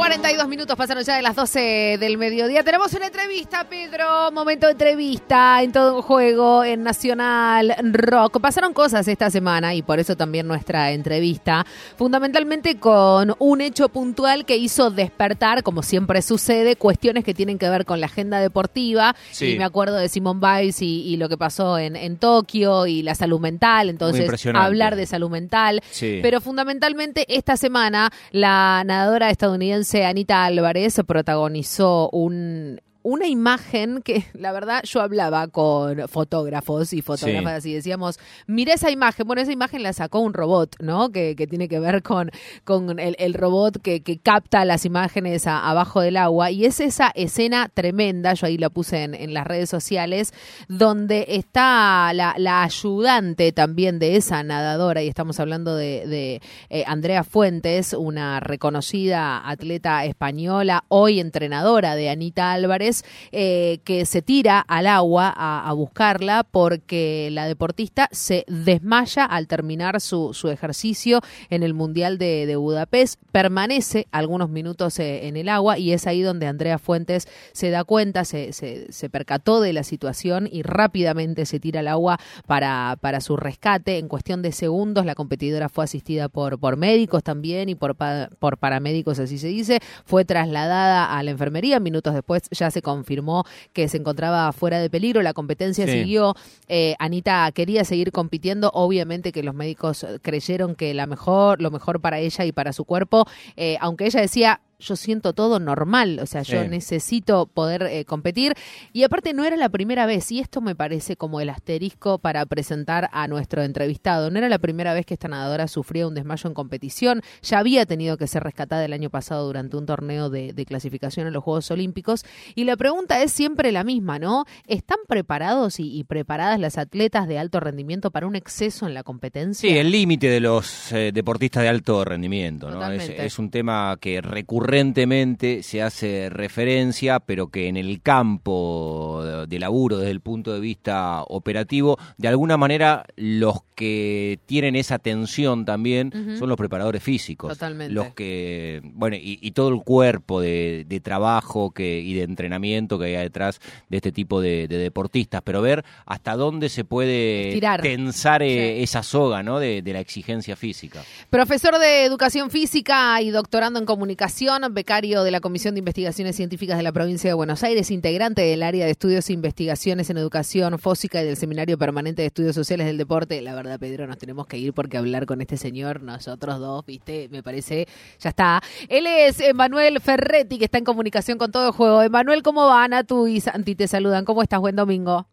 42 0.00 0.48
minutos 0.48 0.76
pasaron 0.76 1.04
ya 1.04 1.16
de 1.16 1.20
las 1.20 1.36
12 1.36 1.98
del 2.00 2.16
mediodía. 2.16 2.64
Tenemos 2.64 2.90
una 2.94 3.08
entrevista, 3.08 3.68
Pedro. 3.68 4.32
Momento 4.32 4.64
de 4.64 4.72
entrevista 4.72 5.62
en 5.62 5.72
todo 5.72 5.96
un 5.96 6.00
juego 6.00 6.64
en 6.64 6.82
Nacional 6.82 7.76
Rock. 7.92 8.40
Pasaron 8.40 8.72
cosas 8.72 9.06
esta 9.08 9.28
semana 9.28 9.74
y 9.74 9.82
por 9.82 9.98
eso 10.00 10.16
también 10.16 10.48
nuestra 10.48 10.92
entrevista. 10.92 11.66
Fundamentalmente 11.98 12.78
con 12.78 13.36
un 13.38 13.60
hecho 13.60 13.90
puntual 13.90 14.46
que 14.46 14.56
hizo 14.56 14.90
despertar, 14.90 15.62
como 15.62 15.82
siempre 15.82 16.22
sucede, 16.22 16.76
cuestiones 16.76 17.22
que 17.22 17.34
tienen 17.34 17.58
que 17.58 17.68
ver 17.68 17.84
con 17.84 18.00
la 18.00 18.06
agenda 18.06 18.40
deportiva. 18.40 19.14
Sí. 19.32 19.52
Y 19.52 19.58
me 19.58 19.64
acuerdo 19.64 19.96
de 19.96 20.08
Simón 20.08 20.40
Biles 20.40 20.80
y, 20.80 21.02
y 21.02 21.18
lo 21.18 21.28
que 21.28 21.36
pasó 21.36 21.76
en, 21.76 21.94
en 21.94 22.16
Tokio 22.16 22.86
y 22.86 23.02
la 23.02 23.14
salud 23.14 23.38
mental. 23.38 23.90
Entonces, 23.90 24.46
hablar 24.54 24.96
de 24.96 25.04
salud 25.04 25.28
mental. 25.28 25.82
Sí. 25.90 26.20
Pero 26.22 26.40
fundamentalmente 26.40 27.26
esta 27.28 27.58
semana 27.58 28.10
la 28.30 28.82
nadadora 28.86 29.28
estadounidense 29.28 29.89
Anita 29.94 30.44
Álvarez 30.44 31.00
protagonizó 31.06 32.10
un 32.10 32.80
una 33.02 33.26
imagen 33.26 34.02
que 34.02 34.24
la 34.34 34.52
verdad 34.52 34.82
yo 34.84 35.00
hablaba 35.00 35.48
con 35.48 36.08
fotógrafos 36.08 36.92
y 36.92 37.02
fotógrafas 37.02 37.64
y 37.66 37.74
decíamos, 37.74 38.18
mira 38.46 38.74
esa 38.74 38.90
imagen, 38.90 39.26
bueno, 39.26 39.42
esa 39.42 39.52
imagen 39.52 39.82
la 39.82 39.92
sacó 39.92 40.20
un 40.20 40.34
robot, 40.34 40.76
¿no? 40.80 41.10
Que, 41.10 41.34
que 41.36 41.46
tiene 41.46 41.68
que 41.68 41.78
ver 41.80 42.02
con, 42.02 42.30
con 42.64 42.98
el, 42.98 43.16
el 43.18 43.34
robot 43.34 43.80
que, 43.82 44.02
que 44.02 44.18
capta 44.18 44.64
las 44.64 44.84
imágenes 44.84 45.46
a- 45.46 45.68
abajo 45.68 46.00
del 46.00 46.16
agua. 46.16 46.50
Y 46.50 46.64
es 46.64 46.80
esa 46.80 47.10
escena 47.14 47.68
tremenda, 47.72 48.34
yo 48.34 48.46
ahí 48.46 48.58
la 48.58 48.70
puse 48.70 49.02
en, 49.04 49.14
en 49.14 49.34
las 49.34 49.46
redes 49.46 49.70
sociales, 49.70 50.32
donde 50.68 51.26
está 51.28 52.12
la, 52.14 52.34
la 52.38 52.62
ayudante 52.62 53.52
también 53.52 53.98
de 53.98 54.16
esa 54.16 54.42
nadadora 54.42 55.02
y 55.02 55.08
estamos 55.08 55.40
hablando 55.40 55.74
de, 55.76 56.06
de, 56.06 56.42
eh, 56.68 56.84
Andrea 56.86 57.24
Fuentes, 57.24 57.92
una 57.92 58.40
reconocida 58.40 59.48
atleta 59.48 60.04
española, 60.04 60.84
hoy 60.88 61.20
entrenadora 61.20 61.94
de 61.94 62.08
Anita 62.10 62.52
Álvarez, 62.52 62.89
eh, 63.32 63.80
que 63.84 64.06
se 64.06 64.22
tira 64.22 64.60
al 64.60 64.86
agua 64.86 65.32
a, 65.36 65.72
buscarla 65.72 66.44
porque 66.44 67.28
la 67.32 67.46
deportista 67.46 68.08
se 68.10 68.44
desmaya 68.48 69.24
al 69.24 69.46
terminar 69.46 70.00
su, 70.00 70.34
su 70.34 70.48
ejercicio 70.48 71.20
en 71.48 71.62
el 71.62 71.74
Mundial 71.74 72.18
de, 72.18 72.56
Budapest, 72.56 73.20
permanece 73.32 74.06
algunos 74.10 74.50
minutos 74.50 74.98
eh, 74.98 75.28
en 75.28 75.36
el 75.36 75.48
agua 75.48 75.78
y 75.78 75.92
es 75.92 76.06
ahí 76.06 76.22
donde 76.22 76.46
Andrea 76.46 76.78
Fuentes 76.78 77.28
se 77.52 77.70
da 77.70 77.84
cuenta, 77.84 78.24
se, 78.24 78.52
se, 78.52 78.92
se 78.92 79.08
percató 79.08 79.60
de 79.60 79.72
la 79.72 79.84
situación 79.84 80.48
y 80.50 80.62
rápidamente 80.62 81.46
se 81.46 81.60
tira 81.60 81.80
al 81.80 81.88
agua 81.88 82.18
para, 82.46 82.98
para 83.00 83.20
su 83.20 83.36
rescate. 83.36 83.98
En 83.98 84.08
cuestión 84.08 84.42
de 84.42 84.52
segundos, 84.52 85.06
la 85.06 85.14
competidora 85.14 85.68
fue 85.68 85.84
asistida 85.84 86.28
por, 86.28 86.58
por 86.58 86.76
médicos 86.76 87.22
también 87.22 87.68
y 87.68 87.74
por, 87.74 87.96
por 88.38 88.58
paramédicos, 88.58 89.18
así 89.18 89.38
se 89.38 89.48
dice. 89.48 89.80
Fue 90.04 90.24
trasladada 90.24 91.16
a 91.16 91.22
la 91.22 91.30
enfermería. 91.30 91.80
Minutos 91.80 92.14
después 92.14 92.42
ya 92.50 92.70
se 92.70 92.79
confirmó 92.82 93.44
que 93.72 93.88
se 93.88 93.96
encontraba 93.98 94.52
fuera 94.52 94.78
de 94.78 94.90
peligro. 94.90 95.22
La 95.22 95.32
competencia 95.32 95.86
Sí. 95.86 95.92
siguió. 95.92 96.34
Eh, 96.68 96.94
Anita 96.98 97.50
quería 97.52 97.84
seguir 97.84 98.12
compitiendo. 98.12 98.70
Obviamente 98.74 99.32
que 99.32 99.42
los 99.42 99.54
médicos 99.54 100.06
creyeron 100.22 100.74
que 100.74 100.94
la 100.94 101.06
mejor, 101.06 101.60
lo 101.60 101.70
mejor 101.70 102.00
para 102.00 102.18
ella 102.18 102.44
y 102.44 102.52
para 102.52 102.72
su 102.72 102.84
cuerpo, 102.84 103.26
eh, 103.56 103.76
aunque 103.80 104.06
ella 104.06 104.20
decía 104.20 104.60
yo 104.80 104.96
siento 104.96 105.32
todo 105.32 105.60
normal, 105.60 106.18
o 106.20 106.26
sea, 106.26 106.42
yo 106.42 106.66
necesito 106.66 107.46
poder 107.46 107.82
eh, 107.82 108.04
competir. 108.04 108.54
Y 108.92 109.04
aparte 109.04 109.32
no 109.32 109.44
era 109.44 109.56
la 109.56 109.68
primera 109.68 110.06
vez, 110.06 110.30
y 110.32 110.40
esto 110.40 110.60
me 110.60 110.74
parece 110.74 111.16
como 111.16 111.40
el 111.40 111.50
asterisco 111.50 112.18
para 112.18 112.44
presentar 112.46 113.08
a 113.12 113.28
nuestro 113.28 113.62
entrevistado. 113.62 114.30
No 114.30 114.38
era 114.38 114.48
la 114.48 114.58
primera 114.58 114.94
vez 114.94 115.06
que 115.06 115.14
esta 115.14 115.28
nadadora 115.28 115.68
sufría 115.68 116.06
un 116.06 116.14
desmayo 116.14 116.48
en 116.48 116.54
competición, 116.54 117.22
ya 117.42 117.58
había 117.58 117.86
tenido 117.86 118.16
que 118.16 118.26
ser 118.26 118.42
rescatada 118.42 118.84
el 118.84 118.92
año 118.92 119.10
pasado 119.10 119.46
durante 119.46 119.76
un 119.76 119.86
torneo 119.86 120.30
de, 120.30 120.52
de 120.52 120.64
clasificación 120.64 121.26
en 121.26 121.32
los 121.32 121.44
Juegos 121.44 121.70
Olímpicos. 121.70 122.24
Y 122.54 122.64
la 122.64 122.76
pregunta 122.76 123.22
es 123.22 123.32
siempre 123.32 123.72
la 123.72 123.84
misma, 123.84 124.18
¿no? 124.18 124.44
¿Están 124.66 124.98
preparados 125.06 125.80
y, 125.80 125.96
y 125.96 126.04
preparadas 126.04 126.58
las 126.58 126.78
atletas 126.78 127.28
de 127.28 127.38
alto 127.38 127.60
rendimiento 127.60 128.10
para 128.10 128.26
un 128.26 128.36
exceso 128.36 128.86
en 128.86 128.94
la 128.94 129.02
competencia? 129.02 129.68
Sí, 129.68 129.76
el 129.76 129.90
límite 129.90 130.28
de 130.28 130.40
los 130.40 130.92
eh, 130.92 131.10
deportistas 131.12 131.62
de 131.62 131.68
alto 131.68 132.04
rendimiento, 132.04 132.70
¿no? 132.70 132.90
Es, 132.90 133.08
es 133.08 133.38
un 133.38 133.50
tema 133.50 133.96
que 134.00 134.20
recurrentemente 134.70 135.62
se 135.64 135.82
hace 135.82 136.28
referencia, 136.30 137.18
pero 137.18 137.48
que 137.48 137.66
en 137.68 137.76
el 137.76 138.00
campo 138.02 139.22
de, 139.48 139.58
laburo, 139.58 139.98
desde 139.98 140.12
el 140.12 140.20
punto 140.20 140.52
de 140.54 140.60
vista 140.60 141.22
operativo, 141.26 141.98
de 142.18 142.28
alguna 142.28 142.56
manera 142.56 143.04
los 143.16 143.56
que 143.74 144.38
tienen 144.46 144.76
esa 144.76 144.98
tensión 144.98 145.64
también 145.64 146.12
son 146.38 146.48
los 146.48 146.56
preparadores 146.58 147.02
físicos. 147.02 147.52
Totalmente. 147.52 147.92
Los 147.92 148.14
que, 148.14 148.80
bueno, 148.84 149.16
y, 149.16 149.38
y 149.42 149.50
todo 149.52 149.70
el 149.70 149.82
cuerpo 149.82 150.40
de, 150.40 150.84
de 150.88 151.00
trabajo 151.00 151.70
que, 151.72 151.98
y 152.00 152.14
de 152.14 152.22
entrenamiento 152.22 152.98
que 152.98 153.16
hay 153.16 153.24
detrás 153.24 153.58
de 153.88 153.96
este 153.96 154.12
tipo 154.12 154.40
de, 154.40 154.68
de 154.68 154.78
deportistas, 154.78 155.42
pero 155.44 155.62
ver 155.62 155.84
hasta 156.06 156.36
dónde 156.36 156.68
se 156.68 156.84
puede 156.84 157.48
Estirar. 157.48 157.82
tensar 157.82 158.42
eh, 158.42 158.50
Sí. 158.50 158.82
esa 158.82 159.02
soga 159.02 159.42
¿no? 159.42 159.58
de, 159.58 159.80
de 159.82 159.92
la 159.92 160.00
exigencia 160.00 160.54
física. 160.56 161.02
Profesor 161.30 161.78
de 161.78 162.04
Educación 162.04 162.50
Física 162.50 163.20
y 163.22 163.30
doctorando 163.30 163.78
en 163.80 163.86
Comunicación, 163.86 164.59
becario 164.70 165.22
de 165.22 165.30
la 165.30 165.40
Comisión 165.40 165.74
de 165.74 165.78
Investigaciones 165.78 166.36
Científicas 166.36 166.76
de 166.76 166.82
la 166.82 166.92
Provincia 166.92 167.28
de 167.30 167.34
Buenos 167.34 167.62
Aires, 167.62 167.90
integrante 167.90 168.42
del 168.42 168.62
área 168.62 168.84
de 168.84 168.90
estudios 168.90 169.28
e 169.30 169.32
investigaciones 169.32 170.10
en 170.10 170.18
educación 170.18 170.78
fósica 170.78 171.22
y 171.22 171.24
del 171.24 171.36
Seminario 171.36 171.78
Permanente 171.78 172.22
de 172.22 172.26
Estudios 172.26 172.54
Sociales 172.54 172.86
del 172.86 172.98
Deporte. 172.98 173.40
La 173.40 173.54
verdad, 173.54 173.78
Pedro, 173.78 174.06
nos 174.06 174.18
tenemos 174.18 174.46
que 174.46 174.58
ir 174.58 174.72
porque 174.72 174.98
hablar 174.98 175.26
con 175.26 175.40
este 175.40 175.56
señor, 175.56 176.02
nosotros 176.02 176.58
dos, 176.60 176.84
viste, 176.84 177.28
me 177.30 177.42
parece, 177.42 177.88
ya 178.18 178.30
está. 178.30 178.62
Él 178.88 179.06
es 179.06 179.40
Emanuel 179.40 180.00
Ferretti, 180.00 180.58
que 180.58 180.66
está 180.66 180.78
en 180.78 180.84
comunicación 180.84 181.38
con 181.38 181.50
todo 181.50 181.66
el 181.68 181.72
juego. 181.72 182.02
Emanuel, 182.02 182.42
¿cómo 182.42 182.66
va? 182.66 182.86
Natu 182.86 183.26
y 183.26 183.40
Santi 183.40 183.74
te 183.74 183.88
saludan. 183.88 184.24
¿Cómo 184.24 184.42
estás? 184.42 184.60
Buen 184.60 184.76
domingo. 184.76 185.26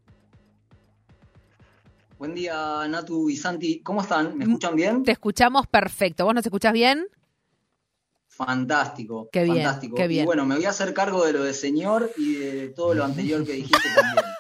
Buen 2.17 2.33
día, 2.33 2.87
Natu 2.87 3.29
y 3.29 3.35
Santi. 3.35 3.81
¿Cómo 3.81 4.01
están? 4.01 4.35
¿Me 4.35 4.45
escuchan 4.45 4.75
bien? 4.75 5.03
Te 5.03 5.11
escuchamos 5.11 5.67
perfecto. 5.67 6.25
¿Vos 6.25 6.33
nos 6.33 6.43
escuchás 6.43 6.73
bien? 6.73 7.05
Fantástico. 8.37 9.27
Qué 9.31 9.43
bien, 9.43 9.57
fantástico. 9.57 9.95
qué 9.95 10.07
bien. 10.07 10.23
Y 10.23 10.25
bueno, 10.25 10.45
me 10.45 10.55
voy 10.55 10.65
a 10.65 10.69
hacer 10.69 10.93
cargo 10.93 11.25
de 11.25 11.33
lo 11.33 11.43
de 11.43 11.53
señor 11.53 12.11
y 12.17 12.35
de 12.35 12.69
todo 12.69 12.93
lo 12.93 13.03
anterior 13.03 13.43
que 13.45 13.53
dijiste 13.53 13.89
también. 13.95 14.25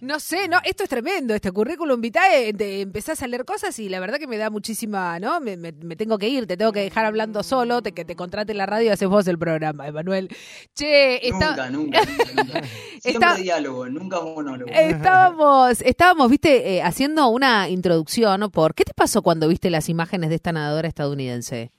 No 0.00 0.18
sé, 0.20 0.48
no, 0.48 0.56
esto 0.64 0.84
es 0.84 0.88
tremendo, 0.88 1.34
este 1.34 1.52
currículum 1.52 2.00
vitae, 2.00 2.54
te 2.54 2.80
empezás 2.80 3.22
a 3.22 3.26
leer 3.26 3.44
cosas 3.44 3.78
y 3.78 3.90
la 3.90 4.00
verdad 4.00 4.16
que 4.18 4.26
me 4.26 4.38
da 4.38 4.48
muchísima, 4.48 5.20
¿no? 5.20 5.38
Me, 5.38 5.58
me- 5.58 5.72
me 5.72 5.96
tengo 5.96 6.16
que 6.16 6.30
ir, 6.30 6.46
te 6.46 6.56
tengo 6.56 6.72
que 6.72 6.80
dejar 6.80 7.04
hablando 7.04 7.42
solo, 7.42 7.82
te, 7.82 7.92
que 7.92 8.06
te 8.06 8.16
contrate 8.16 8.54
la 8.54 8.64
radio 8.64 8.86
y 8.86 8.88
haces 8.88 9.06
vos 9.06 9.28
el 9.28 9.38
programa, 9.38 9.86
Emanuel. 9.86 10.30
Che, 10.74 11.28
está, 11.28 11.50
Nunca, 11.50 11.70
nunca, 11.70 12.00
nunca, 12.06 12.42
nunca. 12.42 12.62
Siempre 13.02 13.10
Está- 13.12 13.34
diálogo, 13.34 13.86
nunca 13.90 14.22
monólogo. 14.22 14.70
estábamos, 14.72 15.82
estábamos, 15.82 16.30
viste, 16.30 16.76
eh, 16.76 16.82
haciendo 16.82 17.28
una 17.28 17.68
introducción 17.68 18.50
por, 18.50 18.74
¿qué 18.74 18.84
te 18.84 18.94
pasó 18.94 19.20
cuando 19.20 19.46
viste 19.46 19.68
las 19.68 19.90
imágenes 19.90 20.30
de 20.30 20.36
esta 20.36 20.52
nadadora 20.52 20.88
estadounidense? 20.88 21.70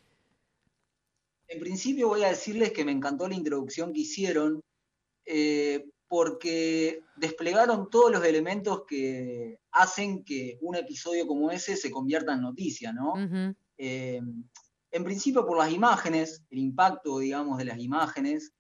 En 1.52 1.60
principio 1.60 2.08
voy 2.08 2.24
a 2.24 2.30
decirles 2.30 2.72
que 2.72 2.86
me 2.86 2.94
encantó 2.94 3.28
la 3.28 3.36
introducción 3.36 3.92
que 3.92 4.00
hicieron 4.00 4.62
eh, 5.26 5.86
porque 6.08 7.04
desplegaron 7.18 7.90
todos 7.90 8.10
los 8.10 8.24
elementos 8.24 8.86
que 8.88 9.60
hacen 9.72 10.24
que 10.24 10.58
un 10.62 10.78
episodio 10.78 11.28
como 11.28 11.52
ese 11.52 11.76
se 11.76 11.92
convierta 11.92 12.34
en 12.34 12.42
noticia, 12.42 12.94
¿no? 12.94 13.16
Eh, 13.78 14.22
en 14.92 15.04
principio 15.04 15.46
por 15.46 15.58
las 15.58 15.74
imágenes, 15.74 16.42
el 16.50 16.60
impacto, 16.60 17.20
digamos, 17.20 17.58
de 17.58 17.66
las 17.66 17.80
imágenes, 17.80 18.54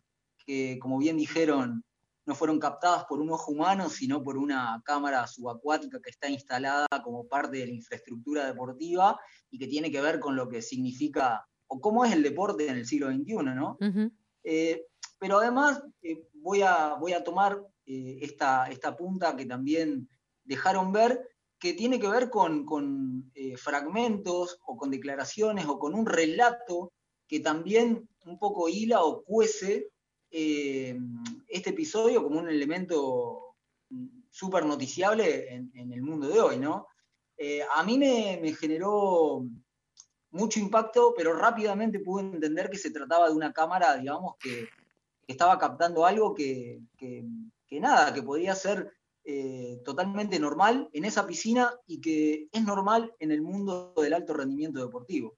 que 0.45 0.77
como 0.77 0.97
bien 0.97 1.15
dijeron, 1.15 1.85
no 2.25 2.35
fueron 2.35 2.59
captadas 2.59 3.05
por 3.05 3.21
un 3.21 3.31
ojo 3.31 3.53
humano, 3.53 3.89
sino 3.89 4.21
por 4.21 4.37
una 4.37 4.81
cámara 4.83 5.25
subacuática 5.27 6.01
que 6.01 6.09
está 6.09 6.29
instalada 6.29 6.87
como 7.05 7.25
parte 7.25 7.57
de 7.57 7.67
la 7.67 7.73
infraestructura 7.73 8.47
deportiva 8.47 9.17
y 9.49 9.57
que 9.57 9.67
tiene 9.67 9.89
que 9.89 10.01
ver 10.01 10.19
con 10.19 10.35
lo 10.35 10.49
que 10.49 10.61
significa 10.61 11.47
o 11.71 11.79
cómo 11.79 12.03
es 12.03 12.11
el 12.11 12.21
deporte 12.21 12.67
en 12.67 12.75
el 12.75 12.85
siglo 12.85 13.09
XXI, 13.09 13.35
¿no? 13.55 13.77
Eh, 14.43 14.87
pero 15.17 15.39
además 15.39 15.81
eh, 16.01 16.27
voy, 16.33 16.63
a, 16.63 16.95
voy 16.95 17.13
a 17.13 17.23
tomar 17.23 17.65
eh, 17.85 18.19
esta, 18.21 18.65
esta 18.65 18.97
punta 18.97 19.37
que 19.37 19.45
también 19.45 20.09
dejaron 20.43 20.91
ver, 20.91 21.29
que 21.57 21.73
tiene 21.73 21.97
que 21.97 22.09
ver 22.09 22.29
con, 22.29 22.65
con, 22.65 23.31
fragmentos 23.55 24.59
o 24.65 24.75
con 24.75 24.91
declaraciones 24.91 25.65
o 25.67 25.79
con 25.79 25.95
un 25.95 26.05
relato 26.05 26.91
que 27.25 27.39
también 27.39 28.09
un 28.25 28.37
poco 28.37 28.67
hila 28.67 29.03
o 29.03 29.23
cuece 29.23 29.91
este 30.29 31.69
episodio 31.69 32.21
como 32.21 32.39
un 32.39 32.49
elemento 32.49 33.55
súper 34.29 34.65
noticiable 34.65 35.53
en, 35.53 35.71
en 35.73 35.93
el 35.93 36.01
mundo 36.01 36.27
de 36.27 36.39
hoy, 36.39 36.57
¿no? 36.57 36.87
A 37.75 37.83
mí 37.83 37.97
me, 37.97 38.39
me 38.41 38.53
generó 38.53 39.45
mucho 40.31 40.59
impacto, 40.59 41.13
pero 41.15 41.33
rápidamente 41.33 41.99
pude 41.99 42.23
entender 42.23 42.69
que 42.69 42.77
se 42.77 42.91
trataba 42.91 43.29
de 43.29 43.35
una 43.35 43.51
cámara, 43.53 43.95
digamos, 43.97 44.35
que, 44.39 44.67
estaba 45.27 45.57
captando 45.57 46.05
algo 46.05 46.33
que, 46.33 46.81
que- 46.97 47.23
que 47.65 47.79
nada, 47.79 48.13
que 48.13 48.21
podía 48.21 48.53
ser 48.53 48.91
eh, 49.23 49.79
totalmente 49.85 50.37
normal 50.39 50.89
en 50.91 51.05
esa 51.05 51.25
piscina 51.25 51.73
y 51.87 52.01
que 52.01 52.49
es 52.51 52.63
normal 52.65 53.13
en 53.19 53.31
el 53.31 53.41
mundo 53.41 53.93
del 53.95 54.13
alto 54.13 54.33
rendimiento 54.33 54.81
deportivo. 54.83 55.37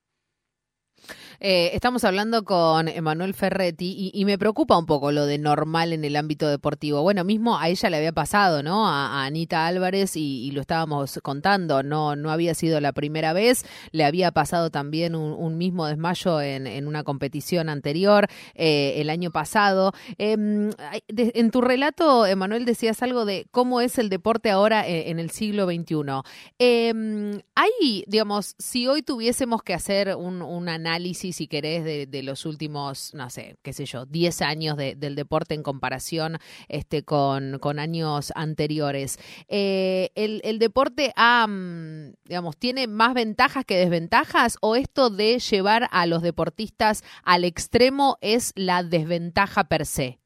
Eh, 1.45 1.71
estamos 1.73 2.05
hablando 2.05 2.45
con 2.45 2.88
Emanuel 2.88 3.33
Ferretti 3.33 4.11
y, 4.13 4.23
me 4.23 4.38
preocupa 4.38 4.77
un 4.77 4.85
poco 4.85 5.11
lo 5.11 5.25
de 5.25 5.38
normal 5.38 5.91
en 5.91 6.05
el 6.05 6.15
ámbito 6.15 6.47
deportivo. 6.47 7.01
Bueno, 7.01 7.25
mismo 7.25 7.59
a 7.59 7.67
ella 7.67 7.89
le 7.89 7.97
había 7.97 8.13
pasado, 8.13 8.63
¿no? 8.63 8.88
A, 8.88 9.25
Anita 9.25 9.67
Álvarez 9.67 10.15
y, 10.15 10.51
lo 10.51 10.61
estábamos 10.61 11.19
contando, 11.21 11.83
no, 11.83 12.15
no 12.15 12.31
había 12.31 12.53
sido 12.53 12.79
la 12.79 12.94
primera 12.94 13.33
vez, 13.33 13.65
le 13.91 14.05
había 14.05 14.31
pasado 14.31 14.69
también 14.69 15.15
un, 15.15 15.57
mismo 15.57 15.85
desmayo 15.85 16.39
en, 16.39 16.88
una 16.88 17.03
competición 17.03 17.67
anterior 17.67 18.27
eh, 18.56 18.94
el 18.97 19.09
año 19.09 19.29
pasado. 19.29 19.91
Em, 20.17 20.71
en 21.09 21.51
tu 21.51 21.59
relato, 21.59 22.25
Emanuel, 22.25 22.63
decías 22.63 23.03
algo 23.03 23.25
de 23.25 23.47
cómo 23.51 23.81
es 23.81 23.97
el 23.97 24.07
deporte 24.07 24.49
ahora 24.49 24.88
en, 24.88 25.09
en 25.09 25.19
el 25.19 25.29
siglo 25.29 25.65
XXI. 25.65 26.21
Em, 26.57 27.41
hay, 27.56 28.06
digamos, 28.07 28.56
si 28.57 28.88
hoy 28.88 29.01
tuviésemos 29.01 29.61
que 29.61 29.73
hacer 29.73 30.15
un, 30.15 30.41
un 30.41 30.69
análisis 30.69 30.93
si 31.13 31.48
querés, 31.48 31.84
de, 31.84 32.24
los 32.24 32.45
últimos, 32.45 33.13
no 33.13 33.30
sé, 33.30 33.57
qué 33.62 33.74
sé 33.74 33.86
yo, 33.86 34.06
10 34.06 34.42
años 34.42 34.78
del 34.78 35.16
deporte 35.16 35.54
en 35.54 35.63
comparación 35.63 36.38
este, 36.68 37.04
con, 37.04 37.60
años 37.80 38.31
anteriores. 38.36 39.18
Eh, 39.48 40.12
el, 40.16 40.60
deporte 40.60 41.13
ha, 41.16 41.48
mm, 41.48 42.13
digamos, 42.25 42.57
tiene 42.57 42.88
más 42.88 43.13
ventajas 43.13 43.66
que 43.66 43.78
desventajas 43.78 44.57
o 44.62 44.75
esto 44.75 45.10
de 45.10 45.40
llevar 45.40 45.88
a 45.92 46.06
los 46.06 46.22
deportistas 46.22 47.04
al 47.24 47.44
extremo 47.44 48.18
es 48.22 48.54
la 48.56 48.84
desventaja 48.84 49.66
per 49.66 49.86
se? 49.86 50.19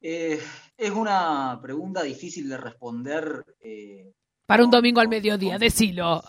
Eh, 0.00 0.40
es 0.76 0.90
una 0.90 1.58
pregunta 1.60 2.02
difícil 2.02 2.48
de 2.48 2.56
responder. 2.56 3.44
Eh, 3.60 4.12
Para 4.46 4.64
un 4.64 4.70
domingo 4.70 5.00
al 5.00 5.08
mediodía, 5.08 5.58
decilo 5.58 6.22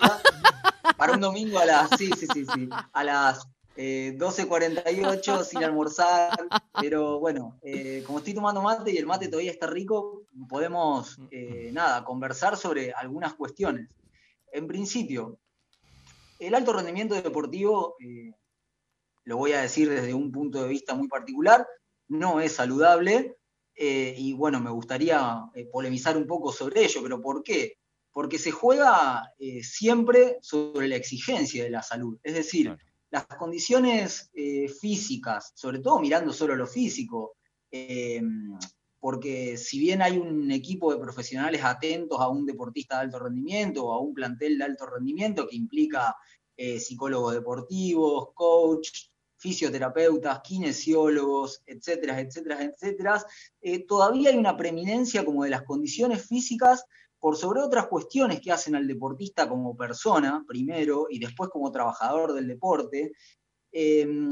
para 0.98 1.14
un 1.14 1.22
domingo 1.22 1.60
a 1.60 1.66
las, 1.66 1.90
sí, 1.98 2.10
sí, 2.18 2.28
sí, 2.34 2.46
sí, 2.46 2.70
a 2.92 3.04
las 3.04 3.48
12.48 3.78 5.42
eh, 5.42 5.44
sin 5.46 5.64
almorzar, 5.64 6.48
pero 6.82 7.20
bueno, 7.20 7.60
eh, 7.62 8.04
como 8.06 8.18
estoy 8.18 8.34
tomando 8.34 8.62
mate 8.62 8.92
y 8.92 8.98
el 8.98 9.06
mate 9.06 9.28
todavía 9.28 9.52
está 9.52 9.68
rico, 9.68 10.24
podemos, 10.50 11.20
eh, 11.30 11.70
nada, 11.72 12.04
conversar 12.04 12.58
sobre 12.58 12.92
algunas 12.92 13.36
cuestiones. 13.36 13.88
En 14.52 14.68
principio, 14.68 15.40
el 16.40 16.56
alto 16.56 16.74
rendimiento 16.74 17.14
deportivo, 17.14 17.96
lo 19.24 19.38
voy 19.38 19.52
a 19.52 19.62
decir 19.62 19.90
desde 19.90 20.14
un 20.14 20.32
punto 20.32 20.64
de 20.64 20.70
vista 20.70 20.96
muy 20.96 21.08
particular, 21.08 21.68
no 22.08 22.40
es 22.40 22.54
saludable 22.54 23.38
y 23.76 24.34
bueno, 24.34 24.60
me 24.60 24.72
gustaría 24.72 25.44
polemizar 25.72 26.18
un 26.18 26.26
poco 26.26 26.52
sobre 26.52 26.86
ello, 26.86 27.02
pero 27.04 27.22
¿por 27.22 27.44
qué? 27.44 27.78
Porque 28.18 28.40
se 28.40 28.50
juega 28.50 29.32
eh, 29.38 29.62
siempre 29.62 30.40
sobre 30.42 30.88
la 30.88 30.96
exigencia 30.96 31.64
de 31.64 31.70
la 31.70 31.84
salud. 31.84 32.18
Es 32.24 32.34
decir, 32.34 32.76
las 33.12 33.28
condiciones 33.28 34.32
eh, 34.34 34.68
físicas, 34.70 35.52
sobre 35.54 35.78
todo 35.78 36.00
mirando 36.00 36.34
solo 36.34 36.56
lo 36.56 36.66
físico, 36.66 37.36
eh, 37.70 38.24
porque 39.00 39.56
si 39.56 39.78
bien 39.78 40.02
hay 40.02 40.18
un 40.18 40.50
equipo 40.50 40.92
de 40.92 41.00
profesionales 41.00 41.64
atentos 41.64 42.20
a 42.20 42.28
un 42.28 42.44
deportista 42.44 42.96
de 42.96 43.02
alto 43.02 43.20
rendimiento 43.20 43.86
o 43.86 43.94
a 43.94 44.02
un 44.02 44.16
plantel 44.16 44.58
de 44.58 44.64
alto 44.64 44.88
rendimiento 44.88 45.48
que 45.48 45.56
implica 45.56 46.16
psicólogos 46.58 47.36
deportivos, 47.36 48.30
coach, 48.34 49.12
fisioterapeutas, 49.36 50.42
kinesiólogos, 50.42 51.62
etcétera, 51.68 52.20
etcétera, 52.20 52.64
etcétera, 52.64 53.24
todavía 53.88 54.32
hay 54.32 54.38
una 54.38 54.58
preeminencia 54.58 55.24
como 55.24 55.44
de 55.44 55.52
las 55.52 55.62
condiciones 55.62 56.26
físicas 56.26 56.84
por 57.28 57.36
sobre 57.36 57.60
otras 57.60 57.88
cuestiones 57.88 58.40
que 58.40 58.54
hacen 58.54 58.74
al 58.74 58.88
deportista 58.88 59.50
como 59.50 59.76
persona, 59.76 60.46
primero, 60.48 61.08
y 61.10 61.20
después 61.20 61.50
como 61.50 61.74
trabajador 61.74 62.32
del 62.32 62.48
deporte, 62.48 63.12
em, 63.74 64.30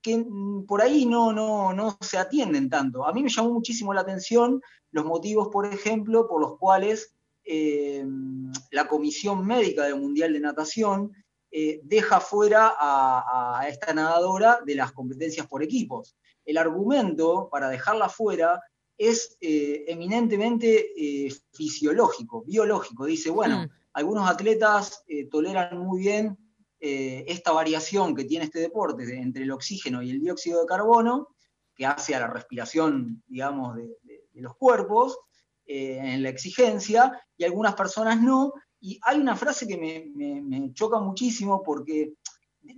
que 0.00 0.24
por 0.64 0.80
ahí 0.80 1.06
no, 1.06 1.32
no, 1.32 1.72
no 1.72 1.98
se 2.00 2.18
atienden 2.18 2.70
tanto. 2.70 3.04
A 3.04 3.12
mí 3.12 3.24
me 3.24 3.30
llamó 3.30 3.50
muchísimo 3.50 3.92
la 3.92 4.02
atención 4.02 4.62
los 4.92 5.04
motivos, 5.04 5.48
por 5.48 5.66
ejemplo, 5.66 6.28
por 6.28 6.40
los 6.40 6.56
cuales 6.56 7.16
em, 7.42 8.52
la 8.70 8.86
Comisión 8.86 9.44
Médica 9.44 9.82
del 9.82 10.00
Mundial 10.00 10.32
de 10.32 10.38
Natación 10.38 11.10
eh, 11.50 11.80
deja 11.82 12.20
fuera 12.20 12.76
a, 12.78 13.58
a, 13.58 13.68
esta 13.68 13.92
nadadora 13.92 14.60
de 14.64 14.76
las 14.76 14.92
competencias 14.92 15.48
por 15.48 15.64
equipos. 15.64 16.16
El 16.44 16.58
argumento 16.58 17.48
para 17.50 17.68
dejarla 17.68 18.08
fuera 18.08 18.62
es 19.00 19.38
eh, 19.40 19.86
eminentemente 19.88 20.92
eh, 20.94 21.34
fisiológico, 21.54 22.42
biológico. 22.42 23.06
Dice, 23.06 23.30
bueno, 23.30 23.62
mm. 23.62 23.70
algunos 23.94 24.28
atletas 24.28 25.02
eh, 25.08 25.24
toleran 25.24 25.78
muy 25.78 26.00
bien 26.00 26.36
esta 26.82 27.52
variación 27.52 28.14
que 28.14 28.24
tiene 28.24 28.46
este 28.46 28.58
deporte 28.58 29.04
entre 29.14 29.42
el 29.42 29.50
oxígeno 29.50 30.00
y 30.00 30.08
el 30.08 30.18
dióxido 30.18 30.60
de 30.60 30.66
carbono, 30.66 31.28
que 31.74 31.84
hace 31.84 32.14
a 32.14 32.20
la 32.20 32.26
respiración, 32.26 33.22
digamos, 33.26 33.76
de, 33.76 33.98
los 34.32 34.56
cuerpos, 34.56 35.18
en 35.66 36.22
la 36.22 36.30
exigencia, 36.30 37.20
y 37.36 37.44
algunas 37.44 37.74
personas 37.74 38.22
no. 38.22 38.54
Y 38.80 38.98
hay 39.02 39.18
una 39.18 39.36
frase 39.36 39.66
que 39.66 39.76
me, 39.76 40.40
me 40.40 40.72
choca 40.72 40.98
muchísimo 41.00 41.62
porque 41.62 42.14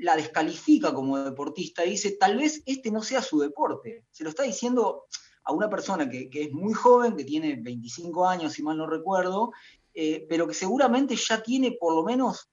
la 0.01 0.17
descalifica 0.17 0.93
como 0.93 1.23
deportista 1.23 1.85
y 1.85 1.91
dice, 1.91 2.17
tal 2.19 2.39
vez 2.39 2.61
este 2.67 2.91
no 2.91 3.05
sea 3.05 3.23
su 3.23 3.39
deporte. 3.39 4.07
Se 4.11 4.25
lo 4.25 4.31
está 4.31 4.43
diciendo 4.43 5.05
a 5.45 5.53
una 5.53 5.69
persona 5.69 6.09
que, 6.09 6.29
es 6.33 6.53
muy 6.53 6.73
joven, 6.73 7.17
que 7.17 7.25
tiene 7.25 7.57
25 7.57 8.27
años, 8.27 8.53
si 8.53 8.63
mal 8.63 8.77
no 8.77 8.87
recuerdo, 8.87 9.53
eh, 9.95 10.27
pero 10.29 10.47
que 10.47 10.55
seguramente 10.55 11.17
ya 11.17 11.43
tiene 11.43 11.73
por 11.73 11.95
lo 11.95 12.03
menos 12.03 12.49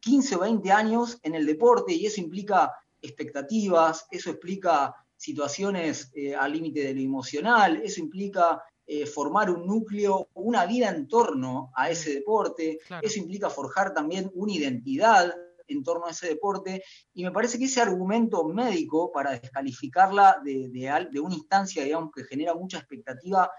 15 0.00 0.36
o 0.36 0.38
20 0.40 0.72
años 0.72 1.18
en 1.22 1.34
el 1.34 1.44
deporte 1.44 1.92
y 1.92 2.06
eso 2.06 2.20
implica 2.20 2.72
expectativas, 3.02 4.06
eso 4.10 4.30
explica 4.30 4.94
situaciones 5.16 6.10
eh, 6.14 6.34
al 6.34 6.52
límite 6.52 6.84
de 6.84 6.94
lo 6.94 7.00
emocional, 7.00 7.80
eso 7.84 8.00
implica 8.00 8.62
eh, 8.86 9.06
formar 9.06 9.50
un 9.50 9.66
núcleo, 9.66 10.28
una 10.34 10.64
vida 10.66 10.88
en 10.88 11.06
torno 11.06 11.70
a 11.74 11.90
ese 11.90 12.14
deporte, 12.14 12.78
eso 13.02 13.18
implica 13.18 13.50
forjar 13.50 13.92
también 13.92 14.30
una 14.34 14.52
identidad 14.52 15.34
en 15.70 15.82
torno 15.82 16.06
a 16.06 16.10
ese 16.10 16.28
deporte, 16.28 16.82
y 17.14 17.24
me 17.24 17.30
parece 17.30 17.58
que 17.58 17.64
ese 17.64 17.80
argumento 17.80 18.44
médico 18.44 19.10
para 19.12 19.32
descalificarla 19.32 20.40
de, 20.44 20.68
de, 20.68 21.20
una 21.20 21.34
instancia, 21.34 21.84
digamos, 21.84 22.10
que 22.14 22.24
genera 22.24 22.54
mucha 22.54 22.78
expectativa 22.78 23.50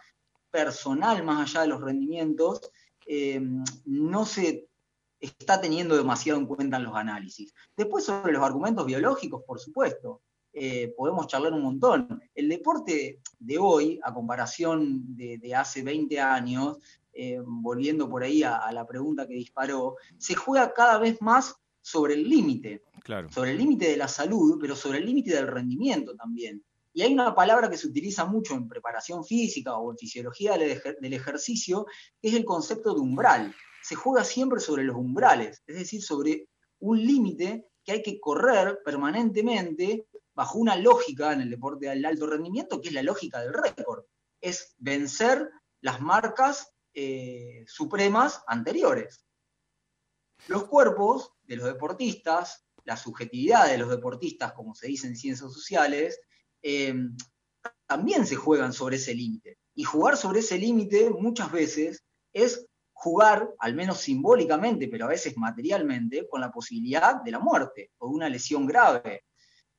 personal 0.50 1.24
más 1.24 1.50
allá 1.50 1.62
de 1.62 1.68
los 1.68 1.82
rendimientos, 1.82 2.72
eh, 3.06 3.42
no 3.86 4.26
se 4.26 4.68
está 5.20 5.62
teniendo 5.62 5.96
demasiado 5.96 6.40
en 6.40 6.48
cuenta 6.48 6.78
en 6.78 6.84
los 6.84 6.96
análisis. 6.96 7.54
Después 7.78 8.06
sobre 8.06 8.34
los 8.34 8.44
argumentos 8.44 8.86
biológicos, 8.86 9.44
por 9.46 9.60
supuesto, 9.60 10.22
eh, 10.54 10.94
podemos 10.98 11.28
charlar 11.28 11.54
un 11.54 11.62
montón. 11.62 12.22
El 12.36 12.50
deporte 12.50 13.22
de 13.40 13.58
hoy, 13.58 14.00
a 14.04 14.14
comparación 14.14 15.16
de, 15.16 15.56
hace 15.56 15.84
20 15.84 16.20
años, 16.20 16.80
eh, 17.14 17.40
volviendo 17.44 18.10
por 18.10 18.24
ahí 18.24 18.44
a, 18.44 18.70
la 18.72 18.86
pregunta 18.86 19.28
que 19.28 19.36
disparó, 19.36 19.96
se 20.18 20.36
juega 20.36 20.74
cada 20.74 20.98
vez 20.98 21.22
más 21.22 21.56
sobre 21.82 22.14
el 22.14 22.30
límite, 22.30 22.84
sobre 23.30 23.52
el 23.52 23.58
límite 23.58 23.90
de 23.90 23.98
la 23.98 24.08
salud, 24.08 24.58
pero 24.62 24.76
sobre 24.76 25.00
el 25.00 25.06
límite 25.06 25.34
del 25.34 25.48
rendimiento 25.48 26.16
también. 26.16 26.64
Y 26.94 27.02
hay 27.02 27.14
una 27.14 27.34
palabra 27.34 27.70
que 27.70 27.78
se 27.78 27.88
utiliza 27.88 28.26
mucho 28.26 28.54
en 28.54 28.68
preparación 28.68 29.24
física 29.24 29.78
o 29.78 29.92
en 29.92 29.98
fisiología 29.98 30.58
del, 30.58 31.14
ejercicio, 31.14 31.86
que 32.22 32.30
es 32.30 32.36
el 32.36 32.46
concepto 32.46 32.94
de 32.94 33.00
umbral. 33.00 33.56
Se 33.82 33.96
juega 33.96 34.24
siempre 34.24 34.60
sobre 34.60 34.84
los 34.84 34.96
umbrales, 34.96 35.64
es 35.66 35.76
decir, 35.76 36.04
sobre 36.04 36.50
un 36.80 37.00
límite 37.00 37.70
que 37.84 37.94
hay 37.94 38.04
que 38.04 38.20
correr 38.20 38.80
permanentemente 38.84 40.08
bajo 40.34 40.60
una 40.60 40.76
lógica 40.76 41.34
en 41.34 41.42
el 41.42 41.50
deporte 41.50 41.88
del 41.88 42.06
alto 42.06 42.28
rendimiento, 42.28 42.82
que 42.82 42.90
es 42.90 42.94
la 42.94 43.04
lógica 43.04 43.40
del 43.40 43.54
récord. 43.54 44.04
Es 44.42 44.76
vencer 44.78 45.50
las 45.82 46.02
marcas 46.02 46.74
eh, 46.94 47.64
supremas 47.68 48.44
anteriores. 48.48 49.24
Los 50.48 50.66
cuerpos 50.66 51.34
de 51.44 51.56
los 51.56 51.66
deportistas, 51.66 52.66
la 52.84 52.98
subjetividad 52.98 53.68
de 53.68 53.78
los 53.78 53.90
deportistas, 53.90 54.54
como 54.54 54.74
se 54.74 54.88
dice 54.88 55.08
en 55.08 55.16
ciencias 55.16 55.52
sociales, 55.54 56.20
eh, 56.62 56.94
también 57.86 58.26
se 58.26 58.36
juegan 58.36 58.74
sobre 58.74 58.96
ese 58.96 59.14
límite. 59.14 59.58
Y 59.76 59.84
jugar 59.84 60.18
sobre 60.18 60.40
ese 60.40 60.58
límite 60.58 61.10
muchas 61.10 61.52
veces 61.52 62.04
es 62.34 62.66
jugar, 62.94 63.50
al 63.60 63.74
menos 63.74 64.00
simbólicamente, 64.00 64.88
pero 64.88 65.06
a 65.06 65.10
veces 65.10 65.36
materialmente, 65.38 66.28
con 66.30 66.42
la 66.42 66.52
posibilidad 66.52 67.22
de 67.22 67.32
la 67.32 67.40
muerte 67.40 67.92
o 67.98 68.08
de 68.08 68.16
una 68.16 68.30
lesión 68.30 68.66
grave. 68.66 69.26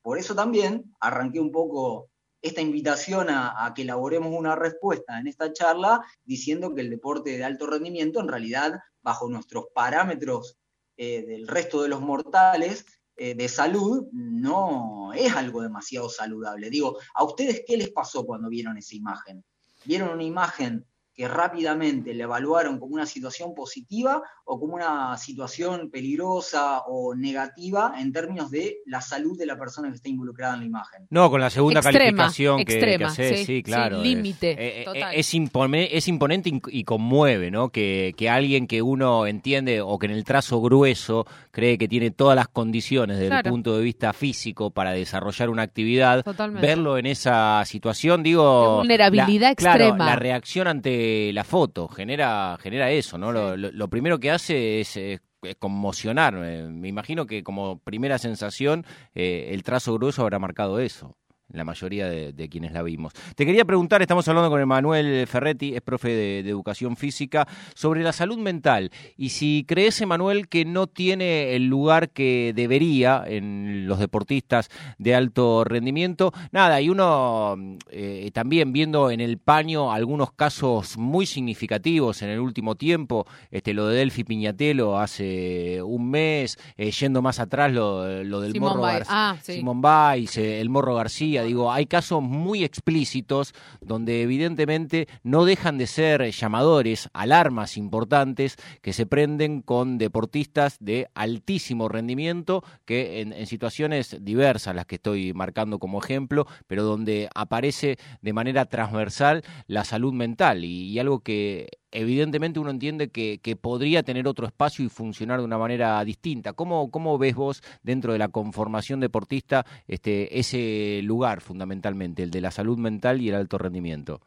Por 0.01 0.19
eso 0.19 0.35
también 0.35 0.95
arranqué 1.01 1.39
un 1.39 1.53
poco 1.53 2.11
esta 2.43 2.61
invitación 2.61 3.29
a, 3.31 3.73
que 3.75 3.83
elaboremos 3.83 4.33
una 4.37 4.57
respuesta 4.57 5.19
en 5.19 5.29
esta 5.29 5.53
charla 5.53 6.03
diciendo 6.25 6.75
que 6.75 6.81
el 6.83 6.91
deporte 6.91 7.39
de 7.39 7.45
alto 7.45 7.67
rendimiento 7.67 8.21
en 8.21 8.29
realidad, 8.29 8.81
bajo 9.01 9.29
nuestros 9.29 9.67
parámetros 9.73 10.59
eh, 10.97 11.25
del 11.25 11.47
resto 11.47 11.83
de 11.83 11.89
los 11.89 12.01
mortales 12.01 12.85
eh, 13.17 13.35
de 13.35 13.49
salud, 13.49 14.09
no 14.13 15.13
es 15.15 15.35
algo 15.35 15.63
demasiado 15.63 16.09
saludable. 16.09 16.69
Digo, 16.69 16.99
¿a 17.15 17.23
ustedes 17.23 17.63
qué 17.67 17.77
les 17.77 17.91
pasó 17.91 18.27
cuando 18.27 18.49
vieron 18.49 18.77
esa 18.77 18.97
imagen? 18.97 19.45
¿Vieron 19.85 20.11
una 20.11 20.25
imagen 20.25 20.85
que 21.15 21.29
rápidamente 21.29 22.15
le 22.15 22.23
evaluaron 22.23 22.79
como 22.79 22.95
una 22.95 23.07
situación 23.07 23.55
positiva 23.55 24.23
o 24.45 24.59
como 24.59 24.75
una 24.75 25.17
situación 25.19 25.91
peligrosa 25.91 26.81
o 26.87 27.15
negativa 27.15 27.95
en 27.99 28.13
términos 28.13 28.51
de 28.51 28.79
la 28.87 29.01
salud 29.01 29.39
de 29.39 29.47
la 29.47 29.59
persona 29.59 29.89
que 29.91 29.97
está 29.97 30.09
involucrada 30.09 30.55
en 30.55 30.61
la 30.61 30.67
imagen. 30.67 31.07
No, 31.11 31.31
con 31.31 31.41
la 31.41 31.51
segunda 31.51 31.81
Extrema, 31.81 31.99
calificación 32.25 32.57
que, 32.57 32.63
extrema, 32.63 32.99
que 32.99 33.05
haces, 33.05 33.39
sí, 33.41 33.45
sí, 33.45 33.63
claro. 33.63 34.03
sí, 34.03 34.09
es- 34.09 34.15
límite, 34.17 34.51
eh, 34.53 34.85
eh. 34.95 35.03
Es, 35.15 35.35
impone- 35.35 35.89
es 35.93 36.09
imponente 36.09 36.51
y- 36.69 36.85
conmueve, 36.85 37.51
¿no? 37.51 37.69
Que, 37.71 38.15
que 38.17 38.29
alguien 38.31 38.67
que 38.67 38.83
uno 38.83 39.27
entiende 39.27 39.81
o 39.81 39.99
que 39.99 40.07
en 40.07 40.13
el 40.13 40.25
trazo 40.25 40.61
grueso 40.61 41.27
cree 41.51 41.79
que 41.79 41.89
tiene 41.89 42.11
todas 42.11 42.37
las 42.37 42.49
condiciones 42.49 43.17
desde 43.19 43.29
Claro. 43.29 43.49
el 43.49 43.53
punto 43.53 43.77
de 43.77 43.83
vista 43.85 44.13
físico 44.13 44.71
para 44.71 44.93
desarrollar 44.93 45.49
una 45.51 45.63
actividad, 45.63 46.25
Totalmente. 46.25 46.67
verlo 46.67 46.99
en 46.99 47.07
esa 47.07 47.63
situación, 47.67 48.23
digo... 48.23 48.71
De 48.73 48.77
vulnerabilidad 48.79 49.51
la- 49.51 49.55
claro, 49.55 49.85
extrema. 49.85 50.07
la 50.07 50.17
reacción 50.17 50.69
ante 50.69 51.02
la 51.35 51.45
foto 51.45 51.89
genera, 51.89 52.57
genera 52.61 52.91
eso, 52.91 53.19
¿no? 53.19 53.33
Lo, 53.33 53.57
lo- 53.57 53.73
lo 53.73 53.89
primero 53.89 54.19
que 54.19 54.31
hace 54.31 54.81
es... 54.81 54.97
eh, 54.97 55.21
es 55.45 55.57
conmocionar. 55.57 56.35
Eh, 56.45 56.69
Me 56.71 56.87
imagino 56.87 57.27
que 57.27 57.43
como 57.43 57.81
primera 57.81 58.17
sensación 58.19 58.87
eh, 59.13 59.49
el 59.51 59.65
trazo 59.65 59.93
grueso 59.95 60.23
habrá 60.23 60.39
marcado 60.39 60.79
eso 60.79 61.17
la 61.49 61.65
mayoría 61.65 62.09
de, 62.09 62.33
de 62.33 62.49
quienes 62.49 62.73
la 62.73 62.83
vimos. 62.83 63.13
Te 63.37 63.45
quería 63.45 63.65
preguntar, 63.65 64.01
estamos 64.01 64.27
hablando 64.27 64.49
con 64.49 64.61
Emanuel 64.61 65.27
Ferretti, 65.27 65.75
es 65.75 65.83
profe 65.83 66.09
de, 66.09 66.43
de 66.43 66.49
educación 66.51 66.97
física, 66.97 67.47
sobre 67.75 68.03
la 68.03 68.13
salud 68.13 68.39
mental. 68.39 68.91
Y 69.17 69.29
si 69.31 69.65
crees, 69.69 70.01
Emanuel, 70.01 70.49
que 70.49 70.65
no 70.65 70.87
tiene 70.87 71.55
el 71.55 71.67
lugar 71.67 72.11
que 72.11 72.53
debería 72.57 73.23
en 73.27 73.87
los 73.87 73.99
deportistas 73.99 74.71
de 74.99 75.15
alto 75.15 75.65
rendimiento, 75.65 76.33
nada, 76.53 76.81
y 76.81 76.89
uno 76.89 77.57
eh, 77.91 78.31
también 78.33 78.73
viendo 78.73 79.11
en 79.11 79.21
el 79.21 79.37
paño 79.39 79.93
algunos 79.93 80.33
casos 80.33 80.97
muy 80.97 81.27
significativos 81.27 82.23
en 82.23 82.31
el 82.31 82.41
último 82.41 82.77
tiempo, 82.77 83.27
este, 83.51 83.75
lo 83.75 83.89
de 83.89 83.99
Delphi 83.99 84.25
Piñatelo 84.25 84.99
hace 84.99 85.83
un 85.83 86.11
mes, 86.11 86.59
eh, 86.79 86.91
yendo 86.91 87.21
más 87.21 87.41
atrás 87.41 87.71
lo, 87.73 88.25
lo 88.25 88.41
del 88.41 88.53
Simón 88.53 88.71
Morro 88.71 88.83
Bay- 88.83 89.03
ah, 89.09 89.37
sí. 89.43 89.55
Simón 89.55 89.83
Biles, 89.83 90.39
eh, 90.39 90.61
el 90.61 90.71
Morro 90.71 90.95
García, 90.95 91.42
digo, 91.43 91.73
hay 91.73 91.87
casos 91.87 92.23
muy 92.23 92.65
explícitos 92.65 93.55
donde 93.81 94.23
evidentemente 94.23 95.09
no 95.23 95.45
dejan 95.45 95.79
de 95.79 95.87
ser 95.87 96.31
llamadores, 96.31 97.09
alarmas 97.13 97.77
importantes 97.77 98.57
que 98.81 98.93
se 98.93 99.07
prenden 99.07 99.63
con 99.63 99.99
deportistas 99.99 100.77
de 100.81 101.09
altísimo 101.15 101.89
rendimiento 101.89 102.65
que 102.85 103.21
en, 103.21 103.47
situaciones 103.47 104.17
diversas, 104.21 104.75
las 104.75 104.87
que 104.87 104.97
estoy 104.97 105.33
marcando 105.33 105.79
como 105.79 106.01
ejemplo, 106.01 106.47
pero 106.67 106.85
donde 106.85 107.29
aparece 107.35 107.99
de 108.21 108.33
manera 108.33 108.67
transversal 108.67 109.43
la 109.67 109.85
salud 109.85 110.13
mental. 110.13 110.65
Y 110.65 110.99
algo 110.99 111.21
que 111.21 111.69
evidentemente 111.93 112.59
uno 112.59 112.71
entiende 112.71 113.11
que, 113.11 113.39
podría 113.61 114.03
tener 114.03 114.27
otro 114.27 114.47
espacio 114.47 114.85
y 114.85 114.89
funcionar 114.89 115.39
de 115.39 115.45
una 115.45 115.59
manera 115.59 116.03
distinta. 116.05 116.55
¿Cómo, 116.55 117.19
ves 117.19 117.35
vos 117.35 117.63
dentro 117.83 118.13
de 118.13 118.19
la 118.19 118.29
conformación 118.29 119.01
deportista 119.01 119.65
este, 119.87 120.39
ese 120.39 121.01
lugar 121.03 121.41
fundamentalmente, 121.41 122.23
el 122.23 122.31
de 122.31 122.41
la 122.41 122.51
salud 122.51 122.79
mental 122.79 123.21
y 123.21 123.29
el 123.29 123.37
alto 123.37 123.59
rendimiento? 123.59 124.21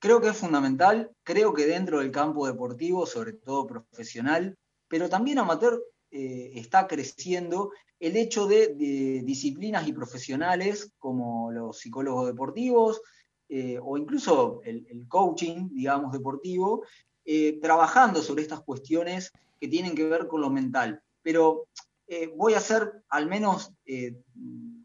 Creo 0.00 0.20
que 0.20 0.28
es 0.28 0.36
fundamental, 0.36 1.10
creo 1.22 1.52
que 1.52 1.66
dentro 1.66 1.98
del 1.98 2.10
campo 2.10 2.46
deportivo, 2.46 3.04
sobre 3.04 3.32
todo 3.32 3.66
profesional, 3.66 4.56
pero 4.88 5.08
también 5.08 5.38
amateur, 5.38 5.80
eh, 6.10 6.52
está 6.54 6.86
creciendo 6.86 7.72
el 8.00 8.16
hecho 8.16 8.46
de 8.46 8.68
disciplinas 9.24 9.86
y 9.88 9.92
profesionales 9.92 10.92
como 10.98 11.50
los 11.50 11.78
psicólogos 11.78 12.28
deportivos 12.28 13.02
eh, 13.48 13.78
o 13.82 13.96
incluso 13.96 14.60
el, 14.64 15.06
coaching, 15.08 15.68
digamos, 15.70 16.12
deportivo, 16.12 16.84
eh, 17.24 17.58
trabajando 17.60 18.22
sobre 18.22 18.42
estas 18.42 18.60
cuestiones 18.60 19.32
que 19.58 19.68
tienen 19.68 19.94
que 19.94 20.08
ver 20.08 20.28
con 20.28 20.40
lo 20.40 20.50
mental. 20.50 21.02
Pero 21.22 21.66
eh, 22.06 22.32
voy 22.36 22.54
a 22.54 22.58
hacer 22.58 23.02
al 23.08 23.26
menos, 23.26 23.72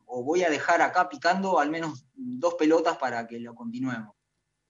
o 0.06 0.24
voy 0.24 0.44
a 0.44 0.50
dejar 0.50 0.82
acá 0.82 1.10
picando 1.10 1.60
al 1.60 1.70
menos 1.70 2.06
dos 2.14 2.56
pelotas 2.56 2.98
para 2.98 3.28
que 3.28 3.40
lo 3.40 3.54
continuemos. 3.54 4.16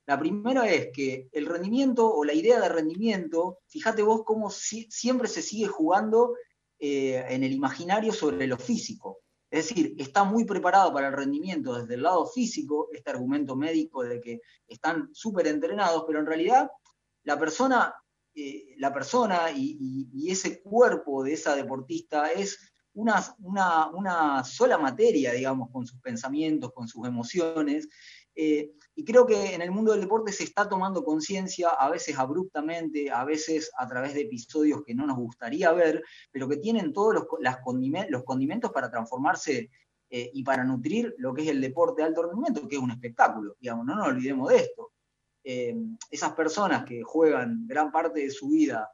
La 0.05 0.19
primera 0.19 0.69
es 0.69 0.89
que 0.91 1.29
el 1.31 1.45
rendimiento 1.45 2.13
o 2.13 2.25
la 2.25 2.33
idea 2.33 2.59
de 2.59 2.69
rendimiento, 2.69 3.59
fíjate 3.67 4.01
vos 4.01 4.23
cómo 4.25 4.49
si- 4.49 4.89
siempre 4.91 5.27
se 5.27 5.41
sigue 5.41 5.67
jugando 5.67 6.35
en 6.79 7.43
el 7.45 7.53
imaginario 7.53 8.11
sobre 8.11 8.45
lo 8.45 8.57
físico. 8.57 9.22
Es 9.53 9.67
decir, 9.69 9.93
está 9.99 10.23
muy 10.23 10.45
preparado 10.45 10.91
para 10.91 11.09
el 11.09 11.13
rendimiento 11.13 11.75
desde 11.75 11.93
el 11.93 12.01
lado 12.01 12.25
físico, 12.25 12.89
este 12.91 13.11
argumento 13.11 13.55
médico 13.55 14.03
de 14.03 14.19
que 14.19 14.41
están 14.67 15.09
súper 15.13 15.45
entrenados, 15.45 16.05
pero 16.07 16.19
en 16.19 16.25
realidad 16.25 16.71
la 17.21 17.37
persona, 17.37 17.93
eh, 18.33 18.73
la 18.79 18.91
persona 18.91 19.51
y, 19.55 20.09
ese 20.27 20.59
cuerpo 20.63 21.23
de 21.23 21.33
esa 21.33 21.55
deportista 21.55 22.31
es 22.31 22.57
una- 22.95 23.91
una 23.93 24.43
sola 24.43 24.79
materia, 24.79 25.31
digamos, 25.33 25.69
con 25.69 25.85
sus 25.85 26.01
pensamientos, 26.01 26.73
con 26.73 26.87
sus 26.87 27.07
emociones. 27.07 27.87
Eh, 28.35 28.71
y 28.95 29.05
creo 29.05 29.25
que 29.25 29.53
en 29.53 29.61
el 29.61 29.71
mundo 29.71 29.91
del 29.91 30.01
deporte 30.01 30.31
se 30.31 30.43
está 30.43 30.67
tomando 30.67 31.03
conciencia, 31.03 31.69
a 31.69 31.89
veces 31.89 32.17
abruptamente, 32.17 33.11
a 33.11 33.23
veces 33.25 33.71
a 33.77 33.87
través 33.87 34.13
de 34.13 34.21
episodios 34.21 34.83
que 34.83 34.95
no 34.95 35.05
nos 35.05 35.17
gustaría 35.17 35.71
ver, 35.71 36.03
pero 36.31 36.47
que 36.47 36.57
tienen 36.57 36.93
todos 36.93 37.13
los, 37.13 37.25
los 38.09 38.23
condimentos 38.23 38.71
para 38.71 38.89
transformarse 38.89 39.69
eh, 40.09 40.31
y 40.33 40.43
para 40.43 40.63
nutrir 40.63 41.13
lo 41.17 41.33
que 41.33 41.43
es 41.43 41.47
el 41.49 41.61
deporte 41.61 42.01
de 42.01 42.07
alto 42.07 42.23
rendimiento, 42.23 42.67
que 42.67 42.75
es 42.75 42.81
un 42.81 42.91
espectáculo, 42.91 43.55
digamos, 43.59 43.85
no 43.85 43.95
nos 43.95 44.07
olvidemos 44.07 44.49
de 44.49 44.57
esto. 44.57 44.91
Eh, 45.43 45.75
esas 46.09 46.33
personas 46.33 46.85
que 46.85 47.01
juegan 47.03 47.67
gran 47.67 47.91
parte 47.91 48.21
de 48.21 48.31
su 48.31 48.49
vida 48.49 48.89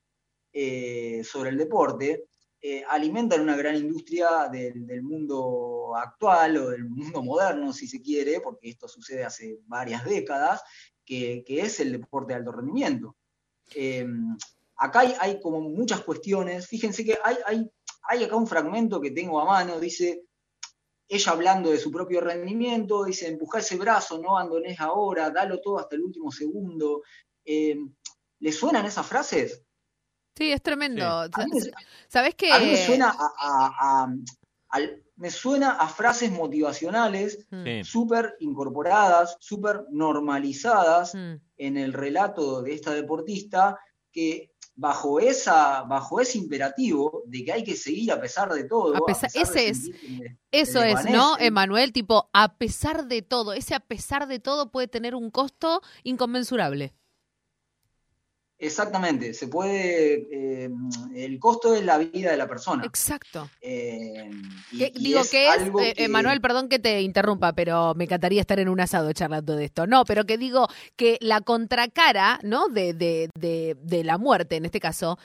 sobre 1.24 1.51
el 1.51 1.58
deporte, 1.58 2.29
eh, 2.62 2.84
alimentan 2.88 3.42
una 3.42 3.56
gran 3.56 3.75
industria 3.75 4.50
del, 4.51 5.01
mundo 5.01 5.96
actual 5.96 6.58
o 6.58 6.70
del 6.70 6.86
mundo 6.86 7.24
moderno, 7.24 7.72
si 7.72 7.88
se 7.88 8.01
quiere, 8.01 8.42
porque 8.42 8.70
esto 8.70 8.88
sucede 8.88 9.24
hace 9.24 9.60
varias 9.66 10.04
décadas, 10.04 10.62
que, 11.06 11.44
es 11.48 11.80
el 11.80 11.94
deporte 11.94 12.34
de 12.34 12.39
alto 12.39 12.51
rendimiento. 12.51 13.16
Eh, 13.74 14.06
acá 14.75 15.00
hay, 15.20 15.39
como 15.39 15.62
muchas 15.62 16.01
cuestiones, 16.01 16.68
fíjense 16.68 17.06
que 17.06 17.18
hay, 17.24 17.38
hay, 17.46 17.72
hay 18.04 18.24
acá 18.24 18.36
un 18.36 18.48
fragmento 18.48 19.00
que 19.00 19.12
tengo 19.12 19.39
a 19.39 19.46
mano, 19.46 19.80
dice, 19.80 20.25
ella 21.08 21.32
hablando 21.32 21.72
de 21.72 21.80
su 21.80 21.92
propio 21.92 22.22
rendimiento, 22.22 23.04
dice, 23.04 23.28
empuja 23.28 23.60
ese 23.60 23.78
brazo, 23.78 24.20
no 24.20 24.38
abandones 24.38 24.80
ahora, 24.80 25.32
dalo 25.32 25.60
todo 25.60 25.80
hasta 25.80 25.96
el 25.96 26.04
último 26.04 26.32
segundo. 26.32 27.01
Eh, 27.44 27.78
¿Le 28.39 28.51
suenan 28.51 28.86
esas 28.86 29.08
frases? 29.08 29.63
Sí, 30.36 30.52
es 30.52 30.62
tremendo. 30.62 31.06
A 31.06 31.28
mí 31.28 31.52
me- 31.54 31.72
¿Sabes 32.08 32.36
qué? 32.36 32.52
A 32.54 32.60
mí 32.60 32.68
me 32.68 32.78
suena 32.86 33.10
a, 33.10 33.32
a- 33.40 34.04
a- 34.04 34.14
al- 34.70 35.04
me 35.18 35.30
suena 35.32 35.72
a 35.72 35.88
frases 35.90 36.32
motivacionales 36.32 37.46
Mm, 37.52 37.64
Sí. 37.66 37.84
súper 37.84 38.36
incorporadas, 38.40 39.36
súper 39.42 39.84
normalizadas 39.92 41.14
mm. 41.16 41.34
en 41.58 41.78
el 41.78 41.92
relato 41.94 42.62
de 42.62 42.74
esta 42.74 42.92
deportista, 42.94 43.78
que 44.12 44.52
bajo, 44.76 45.20
esa, 45.20 45.82
bajo 45.84 46.22
ese 46.22 46.38
imperativo 46.38 47.24
de 47.26 47.44
que 47.44 47.52
hay 47.52 47.64
que 47.66 47.76
seguir 47.76 48.14
a 48.14 48.22
pesar 48.22 48.50
de 48.54 48.64
todo, 48.64 48.96
A 48.96 49.06
pesar- 49.06 49.30
de 49.32 49.42
ese 49.42 49.68
es- 49.70 49.90
que 49.90 50.38
Eso 50.52 50.82
es, 50.82 51.04
¿no, 51.10 51.38
Emanuel? 51.38 51.92
Tipo, 51.92 52.30
a 52.34 52.56
pesar 52.58 53.06
de 53.08 53.22
todo, 53.22 53.52
ese 53.54 53.76
a 53.76 53.82
pesar 53.82 54.26
de 54.28 54.40
todo 54.40 54.72
puede 54.72 54.88
tener 54.88 55.16
un 55.16 55.32
costo 55.32 55.82
inconmensurable. 56.04 56.94
Exactamente, 58.62 59.34
se 59.34 59.48
puede, 59.48 60.28
eh, 60.32 60.70
el 61.16 61.39
costo 61.39 61.74
es 61.74 61.86
la 61.86 61.98
vida 61.98 62.32
de 62.32 62.36
la 62.36 62.46
persona. 62.48 62.84
Exacto. 62.84 63.50
Eh, 63.62 64.30
y- 64.74 64.89
digo, 65.00 65.22
que 65.32 65.48
es, 65.48 65.62
eh, 65.62 65.94
que- 65.96 66.04
Emanuel, 66.04 66.42
perdón 66.42 66.68
que 66.68 66.78
te 66.78 67.00
interrumpa, 67.01 67.54
pero 67.54 67.96
me 67.96 68.04
encantaría 68.04 68.42
estar 68.42 68.60
en 68.60 68.68
un 68.68 68.82
asado 68.82 69.13
charlando 69.13 69.56
de 69.56 69.63
esto. 69.63 69.88
No, 69.88 70.04
pero 70.04 70.25
que 70.25 70.38
digo 70.38 70.68
que 70.98 71.18
la 71.22 71.39
contracara, 71.39 72.39
¿no? 72.44 72.68
De, 72.68 72.94
de, 72.94 73.30
de, 73.39 73.78
de 73.82 74.04
la 74.04 74.18
muerte, 74.18 74.58
en 74.58 74.66
este 74.66 74.82
caso, 74.82 75.18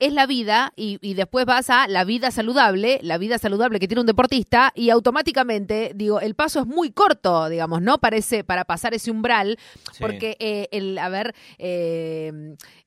es 0.00 0.12
la 0.12 0.26
vida 0.26 0.72
y, 0.76 0.98
y 1.00 1.14
después 1.14 1.44
vas 1.46 1.70
a 1.70 1.88
la 1.88 2.04
vida 2.04 2.30
saludable, 2.30 3.00
la 3.02 3.18
vida 3.18 3.38
saludable 3.38 3.80
que 3.80 3.88
tiene 3.88 4.00
un 4.02 4.06
deportista 4.06 4.72
y 4.74 4.90
automáticamente, 4.90 5.92
digo, 5.94 6.20
el 6.20 6.34
paso 6.34 6.60
es 6.60 6.66
muy 6.66 6.90
corto, 6.90 7.48
digamos, 7.48 7.82
¿no? 7.82 7.98
Parece 7.98 8.44
para 8.44 8.64
pasar 8.64 8.94
ese 8.94 9.10
umbral, 9.10 9.58
Sí. 9.92 9.98
porque 10.00 10.36
eh, 10.38 10.68
el, 10.72 10.98
a 10.98 11.08
ver, 11.08 11.34
eh, 11.58 12.32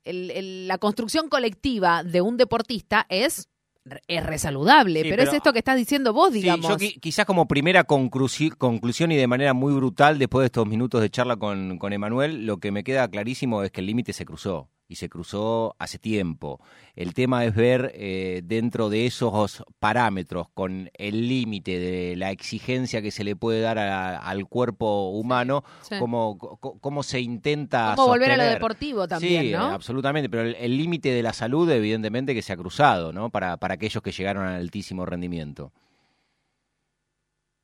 el- 0.04 0.30
el- 0.30 0.68
la 0.68 0.78
construcción 0.78 1.28
colectiva 1.28 2.02
de 2.02 2.20
un 2.20 2.36
deportista 2.36 3.06
es 3.08 3.48
es 4.06 4.24
re 4.24 4.38
saludable, 4.38 5.02
Sí, 5.02 5.08
pero, 5.10 5.24
es 5.24 5.32
esto 5.32 5.52
que 5.52 5.58
estás 5.58 5.76
diciendo 5.76 6.12
vos, 6.12 6.32
Sí, 6.32 6.40
digamos. 6.42 6.68
yo 6.68 6.76
qui- 6.76 7.00
quizás 7.00 7.26
como 7.26 7.48
primera 7.48 7.84
conclusi- 7.84 8.56
conclusión 8.56 9.10
y 9.10 9.16
de 9.16 9.26
manera 9.26 9.54
muy 9.54 9.74
brutal, 9.74 10.20
después 10.20 10.42
de 10.42 10.46
estos 10.46 10.68
minutos 10.68 11.00
de 11.00 11.10
charla 11.10 11.34
con, 11.34 11.78
con 11.78 11.92
Emanuel, 11.92 12.46
lo 12.46 12.58
que 12.58 12.70
me 12.70 12.84
queda 12.84 13.08
clarísimo 13.08 13.64
es 13.64 13.72
que 13.72 13.80
el 13.80 13.86
límite 13.88 14.12
se 14.12 14.24
cruzó. 14.24 14.68
Y 14.92 14.94
se 14.94 15.08
cruzó 15.08 15.74
hace 15.78 15.98
tiempo. 15.98 16.60
El 16.94 17.14
tema 17.14 17.44
es 17.44 17.54
ver 17.54 17.92
eh, 17.94 18.42
dentro 18.44 18.90
de 18.90 19.06
esos 19.06 19.64
parámetros, 19.78 20.48
con 20.50 20.90
el 20.94 21.28
límite 21.28 21.78
de 21.78 22.14
la 22.16 22.30
exigencia 22.30 23.00
que 23.00 23.10
se 23.10 23.24
le 23.24 23.34
puede 23.34 23.62
dar 23.62 23.78
al 23.78 24.46
cuerpo 24.46 25.10
humano, 25.10 25.64
Cómo, 25.98 27.02
se 27.02 27.20
intenta... 27.20 27.94
Cómo 27.96 28.08
volver 28.08 28.32
a 28.32 28.36
lo 28.36 28.44
deportivo 28.44 29.08
también, 29.08 29.42
sí, 29.42 29.54
absolutamente, 29.54 30.28
pero 30.28 30.42
el 30.42 30.76
límite 30.76 31.10
de 31.10 31.22
la 31.22 31.32
salud 31.32 31.70
evidentemente 31.70 32.34
que 32.34 32.42
se 32.42 32.52
ha 32.52 32.56
cruzado, 32.56 33.12
¿no? 33.12 33.30
Para, 33.30 33.56
para 33.56 33.74
aquellos 33.74 34.02
que 34.02 34.12
llegaron 34.12 34.46
al 34.46 34.60
altísimo 34.60 35.06
rendimiento. 35.06 35.72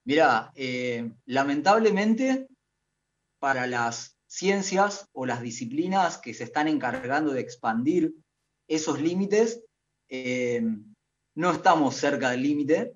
Mira, 0.04 0.50
eh, 0.54 1.10
lamentablemente 1.26 2.48
para 3.38 3.66
las 3.66 4.17
ciencias 4.28 5.08
o 5.12 5.26
las 5.26 5.40
disciplinas 5.40 6.18
que 6.18 6.34
se 6.34 6.44
están 6.44 6.68
encargando 6.68 7.32
de 7.32 7.40
expandir 7.40 8.14
esos 8.68 9.00
límites, 9.00 9.64
eh, 10.08 10.62
no 11.34 11.50
estamos 11.50 11.96
cerca 11.96 12.30
del 12.30 12.42
límite. 12.42 12.92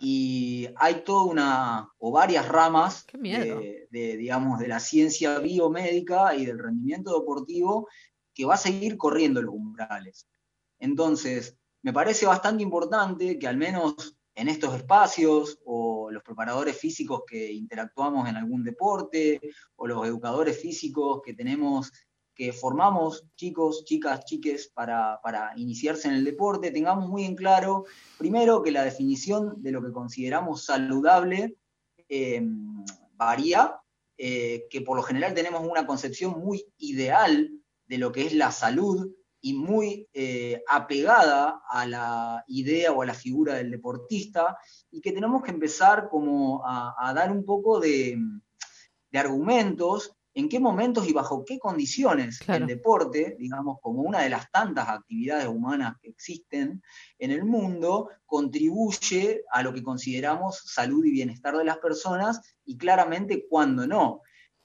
Y 0.00 0.68
hay 0.76 1.02
toda 1.04 1.24
una 1.24 1.88
o 1.98 2.10
varias 2.10 2.48
ramas 2.48 3.06
de, 3.12 3.86
digamos, 3.90 4.58
de 4.58 4.66
la 4.66 4.80
ciencia 4.80 5.38
biomédica 5.38 6.34
y 6.34 6.46
del 6.46 6.58
rendimiento 6.58 7.20
deportivo 7.20 7.88
que 8.34 8.46
va 8.46 8.54
a 8.54 8.58
seguir 8.58 8.96
corriendo 8.96 9.40
los 9.40 9.54
umbrales. 9.54 10.26
Entonces, 10.80 11.56
me 11.82 11.92
parece 11.92 12.26
bastante 12.26 12.62
importante 12.62 13.38
que 13.38 13.46
al 13.46 13.56
menos 13.56 14.16
en 14.34 14.48
estos 14.48 14.74
espacios, 14.74 15.60
o 15.64 15.93
los 16.14 16.22
preparadores 16.22 16.78
físicos 16.78 17.22
que 17.26 17.52
interactuamos 17.52 18.28
en 18.28 18.36
algún 18.36 18.64
deporte, 18.64 19.40
o 19.76 19.86
los 19.86 20.06
educadores 20.06 20.60
físicos 20.60 21.20
que 21.22 21.34
tenemos, 21.34 21.92
que 22.34 22.52
formamos 22.52 23.26
chicos, 23.36 23.84
chicas, 23.84 24.24
chiques 24.24 24.68
para, 24.74 25.20
iniciarse 25.56 26.08
en 26.08 26.14
el 26.14 26.24
deporte, 26.24 26.70
tengamos 26.70 27.08
muy 27.08 27.24
en 27.24 27.36
claro, 27.36 27.84
primero, 28.18 28.62
que 28.62 28.72
la 28.72 28.84
definición 28.84 29.62
de 29.62 29.72
lo 29.72 29.82
que 29.82 29.92
consideramos 29.92 30.64
saludable 30.64 31.56
em, 32.08 32.84
varía, 33.12 33.76
eh, 34.16 34.66
que 34.70 34.80
por 34.80 34.96
lo 34.96 35.02
general 35.02 35.34
tenemos 35.34 35.66
una 35.66 35.86
concepción 35.86 36.38
muy 36.40 36.64
ideal 36.78 37.50
de 37.86 37.98
lo 37.98 38.12
que 38.12 38.26
es 38.26 38.32
la 38.32 38.50
salud, 38.50 39.12
y 39.44 39.52
muy 39.52 40.08
eh, 40.14 40.64
apegada 40.66 41.60
a 41.68 41.86
la 41.86 42.44
idea 42.48 42.92
o 42.92 43.02
a 43.02 43.06
la 43.06 43.12
figura 43.12 43.52
del 43.52 43.70
deportista 43.70 44.56
y 44.90 45.02
que 45.02 45.12
tenemos 45.12 45.42
que 45.42 45.50
empezar 45.50 46.08
como 46.08 46.62
a, 46.64 47.12
dar 47.14 47.30
un 47.30 47.44
poco 47.44 47.78
de, 47.78 48.18
argumentos 49.12 50.16
en 50.32 50.48
qué 50.48 50.58
momentos 50.58 51.06
y 51.06 51.12
bajo 51.12 51.44
qué 51.44 51.58
condiciones 51.58 52.40
el 52.48 52.66
deporte, 52.66 53.36
digamos, 53.38 53.80
como 53.82 54.00
una 54.00 54.22
de 54.22 54.30
las 54.30 54.50
tantas 54.50 54.88
actividades 54.88 55.46
humanas 55.46 55.96
que 56.00 56.08
existen 56.08 56.82
en 57.18 57.30
el 57.30 57.44
mundo, 57.44 58.08
contribuye 58.24 59.44
a 59.52 59.62
lo 59.62 59.74
que 59.74 59.82
consideramos 59.82 60.62
salud 60.64 61.04
y 61.04 61.10
bienestar 61.10 61.54
de 61.54 61.64
las 61.64 61.76
personas 61.76 62.40
y 62.64 62.78
claramente 62.78 63.46
cuando 63.46 63.86
no 63.86 64.22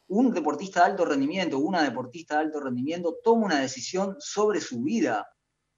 un 0.10 0.34
deportista 0.34 0.82
de 0.82 0.92
alto 0.92 1.06
rendimiento, 1.06 1.60
una 1.60 1.84
deportista 1.84 2.36
de 2.36 2.42
alto 2.42 2.60
rendimiento 2.60 3.18
toma 3.24 3.46
una 3.46 3.62
decisión 3.62 4.16
sobre 4.20 4.60
su 4.60 4.82
vida 4.82 5.28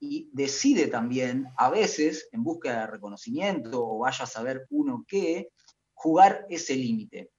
y 0.00 0.28
decide 0.32 0.88
también, 0.88 1.46
a 1.56 1.70
veces, 1.70 2.28
en 2.32 2.42
búsqueda 2.42 2.80
de 2.80 2.86
reconocimiento 2.88 3.86
o 3.86 3.98
vaya 3.98 4.24
a 4.24 4.28
saber 4.28 4.66
uno 4.70 5.04
qué, 5.06 5.50
jugar 5.92 6.46
ese 6.48 6.74
límite. 6.74 7.30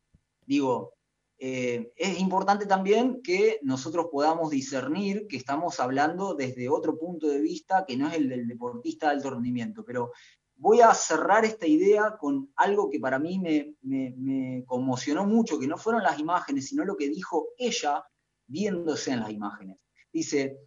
Digo, 0.46 0.94
eh, 1.40 1.92
es 1.98 2.20
importante 2.20 2.66
también 2.66 3.22
que 3.22 3.60
nosotros 3.64 4.08
podamos 4.12 4.52
discernir 4.52 5.28
que 5.28 5.36
estamos 5.36 5.80
hablando 5.80 6.36
desde 6.36 6.70
otro 6.70 6.98
punto 6.98 7.28
de 7.28 7.42
vista 7.42 7.86
que 7.86 7.98
no 7.98 8.08
es 8.08 8.14
el 8.14 8.30
del 8.30 8.48
deportista 8.48 9.08
de 9.08 9.16
alto 9.16 9.32
rendimiento, 9.32 9.84
pero 9.84 10.12
voy 10.56 10.82
a 10.82 10.94
cerrar 10.94 11.46
esta 11.46 11.68
idea 11.68 12.18
con 12.20 12.52
algo 12.56 12.90
que 12.90 13.00
para 13.00 13.20
mí 13.20 13.40
me, 13.40 14.64
conmocionó 14.66 15.26
mucho, 15.26 15.60
que 15.60 15.68
no 15.68 15.78
fueron 15.78 16.04
las 16.04 16.20
imágenes, 16.20 16.68
sino 16.68 16.86
lo 16.86 16.96
que 16.96 17.10
dijo 17.10 17.50
ella 17.58 18.04
viéndose 18.48 19.12
en 19.12 19.20
las 19.22 19.32
imágenes. 19.32 19.78
Dice 20.12 20.58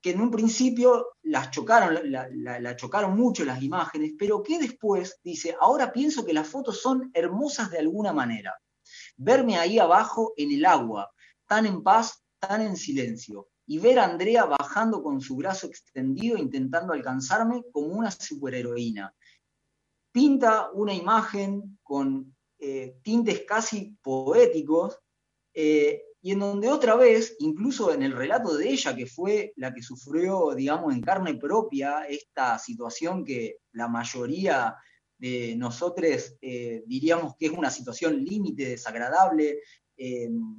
que 0.00 0.10
en 0.10 0.20
un 0.20 0.30
principio 0.30 1.08
las 1.22 1.50
chocaron, 1.50 1.98
la, 2.10 2.76
chocaron 2.76 3.16
mucho 3.16 3.44
las 3.44 3.62
imágenes, 3.62 4.14
pero 4.18 4.42
que 4.42 4.58
después 4.58 5.20
dice, 5.22 5.56
ahora 5.60 5.92
pienso 5.92 6.24
que 6.24 6.32
las 6.32 6.48
fotos 6.48 6.80
son 6.80 7.10
hermosas 7.12 7.70
de 7.70 7.78
alguna 7.78 8.12
manera. 8.12 8.54
Verme 9.16 9.58
ahí 9.58 9.78
abajo 9.78 10.32
en 10.36 10.52
el 10.52 10.64
agua, 10.64 11.10
tan 11.46 11.66
en 11.66 11.82
paz, 11.82 12.24
tan 12.38 12.62
en 12.62 12.76
silencio 12.76 13.48
y 13.70 13.78
ver 13.78 14.00
a 14.00 14.04
Andrea 14.04 14.46
bajando 14.46 15.00
con 15.00 15.20
su 15.20 15.36
brazo 15.36 15.68
extendido 15.68 16.36
intentando 16.36 16.92
alcanzarme 16.92 17.62
como 17.70 17.86
una 17.86 18.10
superheroína. 18.10 19.14
Pinta 20.12 20.70
una 20.72 20.94
imagen 20.94 21.78
con 21.82 22.34
eh, 22.58 22.96
tintes 23.02 23.44
casi 23.46 23.96
poéticos 24.02 24.98
eh, 25.54 26.02
y 26.20 26.32
en 26.32 26.40
donde 26.40 26.68
otra 26.68 26.94
vez, 26.94 27.36
incluso 27.38 27.92
en 27.92 28.02
el 28.02 28.12
relato 28.12 28.54
de 28.56 28.68
ella, 28.68 28.94
que 28.94 29.06
fue 29.06 29.52
la 29.56 29.72
que 29.72 29.82
sufrió, 29.82 30.54
digamos, 30.54 30.94
en 30.94 31.00
carne 31.00 31.34
propia 31.36 32.02
esta 32.02 32.58
situación 32.58 33.24
que 33.24 33.60
la 33.72 33.88
mayoría 33.88 34.76
de 35.16 35.54
nosotros 35.56 36.36
eh, 36.42 36.82
diríamos 36.86 37.34
que 37.38 37.46
es 37.46 37.52
una 37.52 37.70
situación 37.70 38.22
límite, 38.22 38.68
desagradable, 38.68 39.60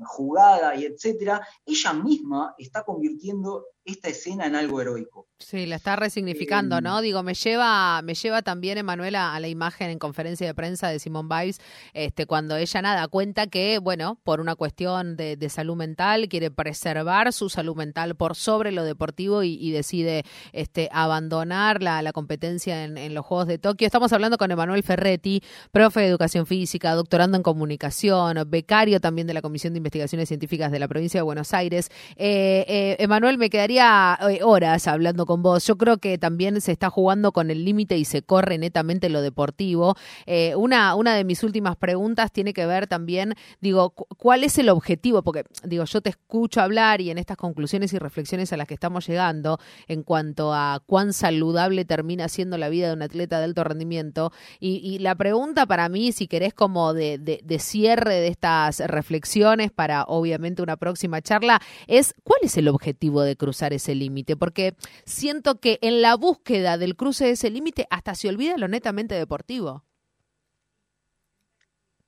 jugada 0.05 0.75
y 0.75 0.85
etcétera, 0.85 1.41
ella 1.65 1.93
misma 1.93 2.53
está 2.59 2.83
convirtiendo 2.83 3.65
esta 3.85 4.09
escena 4.09 4.45
en 4.45 4.55
algo 4.55 4.79
heroico. 4.79 5.27
Sí, 5.39 5.65
la 5.65 5.77
está 5.77 5.95
resignificando, 5.95 6.77
em, 6.77 6.83
¿no? 6.83 7.01
Digo, 7.01 7.23
me 7.23 7.33
lleva, 7.33 8.01
me 8.03 8.13
lleva 8.13 8.43
también, 8.43 8.77
Emanuela, 8.77 9.33
a 9.33 9.39
la 9.39 9.47
imagen 9.47 9.89
en 9.89 9.97
conferencia 9.97 10.45
de 10.45 10.53
prensa 10.53 10.89
de 10.89 10.99
Simone 10.99 11.29
Biles, 11.29 11.59
este, 11.93 12.27
cuando 12.27 12.57
ella 12.57 12.81
nada 12.81 13.07
cuenta 13.07 13.47
que, 13.47 13.79
bueno, 13.79 14.19
por 14.23 14.39
una 14.39 14.55
cuestión 14.55 15.15
de, 15.15 15.37
salud 15.49 15.75
mental, 15.75 16.29
quiere 16.29 16.51
preservar 16.51 17.33
su 17.33 17.49
salud 17.49 17.75
mental 17.75 18.15
por 18.15 18.35
sobre 18.35 18.71
lo 18.71 18.83
deportivo 18.83 19.43
y, 19.43 19.71
decide 19.71 20.23
este, 20.53 20.89
abandonar 20.91 21.81
la, 21.81 22.01
la 22.01 22.13
competencia 22.13 22.83
en, 22.83 22.97
en, 22.97 23.13
los 23.15 23.25
Juegos 23.25 23.47
de 23.47 23.57
Tokio. 23.57 23.85
Estamos 23.85 24.13
hablando 24.13 24.37
con 24.37 24.51
Emanuel 24.51 24.83
Ferretti, 24.83 25.41
profe 25.71 26.01
de 26.01 26.07
educación 26.07 26.45
física, 26.45 26.93
doctorando 26.93 27.37
en 27.37 27.43
comunicación, 27.43 28.37
becario 28.47 28.99
también 28.99 29.27
de 29.27 29.33
la 29.33 29.41
Comisión 29.41 29.73
de 29.73 29.77
Investigaciones 29.77 30.27
Científicas 30.27 30.71
de 30.71 30.79
la 30.79 30.87
provincia 30.87 31.17
de 31.17 31.23
Buenos 31.23 31.53
Aires. 31.53 31.89
Eh, 32.15 32.65
eh, 32.67 32.95
Emanuel, 32.99 33.37
me 33.37 33.49
quedaría 33.49 33.70
eh, 33.77 34.39
horas 34.43 34.87
hablando 34.87 35.25
con 35.25 35.41
vos. 35.41 35.65
Yo 35.65 35.77
creo 35.77 35.97
que 35.97 36.17
también 36.17 36.59
se 36.61 36.71
está 36.71 36.89
jugando 36.89 37.31
con 37.31 37.51
el 37.51 37.63
límite 37.63 37.97
y 37.97 38.05
se 38.05 38.21
corre 38.21 38.57
netamente 38.57 39.09
lo 39.09 39.21
deportivo. 39.21 39.95
Eh, 40.25 40.55
una, 40.55 40.95
una 40.95 41.15
de 41.15 41.23
mis 41.23 41.43
últimas 41.43 41.75
preguntas 41.75 42.31
tiene 42.31 42.53
que 42.53 42.65
ver 42.65 42.87
también, 42.87 43.35
digo, 43.61 43.91
¿cuál 43.91 44.43
es 44.43 44.57
el 44.57 44.69
objetivo? 44.69 45.21
Porque, 45.23 45.45
digo, 45.63 45.85
yo 45.85 46.01
te 46.01 46.09
escucho 46.09 46.61
hablar 46.61 47.01
y 47.01 47.11
en 47.11 47.17
estas 47.17 47.37
conclusiones 47.37 47.93
y 47.93 47.99
reflexiones 47.99 48.51
a 48.51 48.57
las 48.57 48.67
que 48.67 48.73
estamos 48.73 49.07
llegando 49.07 49.59
en 49.87 50.03
cuanto 50.03 50.53
a 50.53 50.81
cuán 50.85 51.13
saludable 51.13 51.85
termina 51.85 52.27
siendo 52.27 52.57
la 52.57 52.69
vida 52.69 52.87
de 52.87 52.93
un 52.93 53.01
atleta 53.01 53.39
de 53.39 53.45
alto 53.45 53.63
rendimiento. 53.63 54.31
Y, 54.59 54.99
la 54.99 55.15
pregunta 55.15 55.65
para 55.65 55.87
mí, 55.89 56.11
si 56.11 56.27
querés 56.27 56.53
como 56.53 56.93
de, 56.93 57.17
de 57.17 57.59
cierre 57.59 58.15
de 58.15 58.27
estas 58.27 58.79
reflexiones 58.79 59.71
para 59.71 60.03
obviamente 60.03 60.61
una 60.61 60.77
próxima 60.77 61.21
charla, 61.21 61.61
es 61.87 62.13
¿cuál 62.23 62.39
es 62.43 62.57
el 62.57 62.67
objetivo 62.67 63.21
de 63.21 63.35
cruzar? 63.35 63.60
Ese 63.67 63.95
límite, 63.95 64.35
porque 64.35 64.75
siento 65.05 65.59
que 65.59 65.79
en 65.81 66.01
la 66.01 66.15
búsqueda 66.15 66.77
del 66.77 66.95
cruce 66.95 67.25
de 67.25 67.31
ese 67.31 67.49
límite 67.49 67.87
hasta 67.89 68.15
se 68.15 68.29
olvida 68.29 68.57
lo 68.57 68.67
netamente 68.67 69.15
deportivo. 69.15 69.83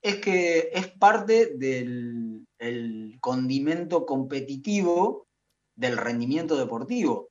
Es 0.01 0.17
que 0.17 0.69
es 0.73 0.87
parte 0.87 1.55
del 1.55 2.45
condimento 3.21 4.05
competitivo 4.05 5.27
del 5.75 5.97
rendimiento 5.97 6.57
deportivo. 6.57 7.29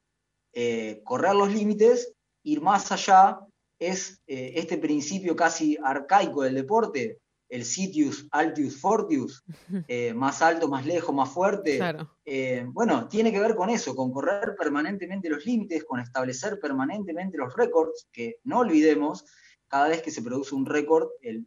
Eh, 0.54 1.00
correr 1.04 1.34
los 1.34 1.52
límites, 1.52 2.12
ir 2.42 2.60
más 2.60 2.92
allá, 2.92 3.40
es 3.78 4.20
eh, 4.26 4.52
este 4.56 4.78
principio 4.78 5.34
casi 5.34 5.76
arcaico 5.82 6.42
del 6.42 6.54
deporte, 6.54 7.18
el 7.52 7.66
sitius 7.66 8.26
altius 8.30 8.80
fortius, 8.80 9.44
eh, 9.86 10.14
más 10.14 10.40
alto, 10.40 10.68
más 10.68 10.86
lejos, 10.86 11.14
más 11.14 11.28
fuerte. 11.28 11.78
Eh, 12.24 12.64
bueno, 12.66 13.06
tiene 13.08 13.30
que 13.30 13.40
ver 13.40 13.54
con 13.54 13.68
eso, 13.68 13.94
con 13.94 14.10
correr 14.10 14.54
permanentemente 14.58 15.28
los 15.28 15.44
límites, 15.44 15.84
con 15.84 16.00
establecer 16.00 16.58
permanentemente 16.58 17.36
los 17.36 17.54
récords, 17.54 18.08
que 18.10 18.36
no 18.44 18.60
olvidemos, 18.60 19.26
cada 19.68 19.88
vez 19.88 20.00
que 20.00 20.10
se 20.10 20.22
produce 20.22 20.54
un 20.54 20.64
récord, 20.64 21.10
el, 21.20 21.46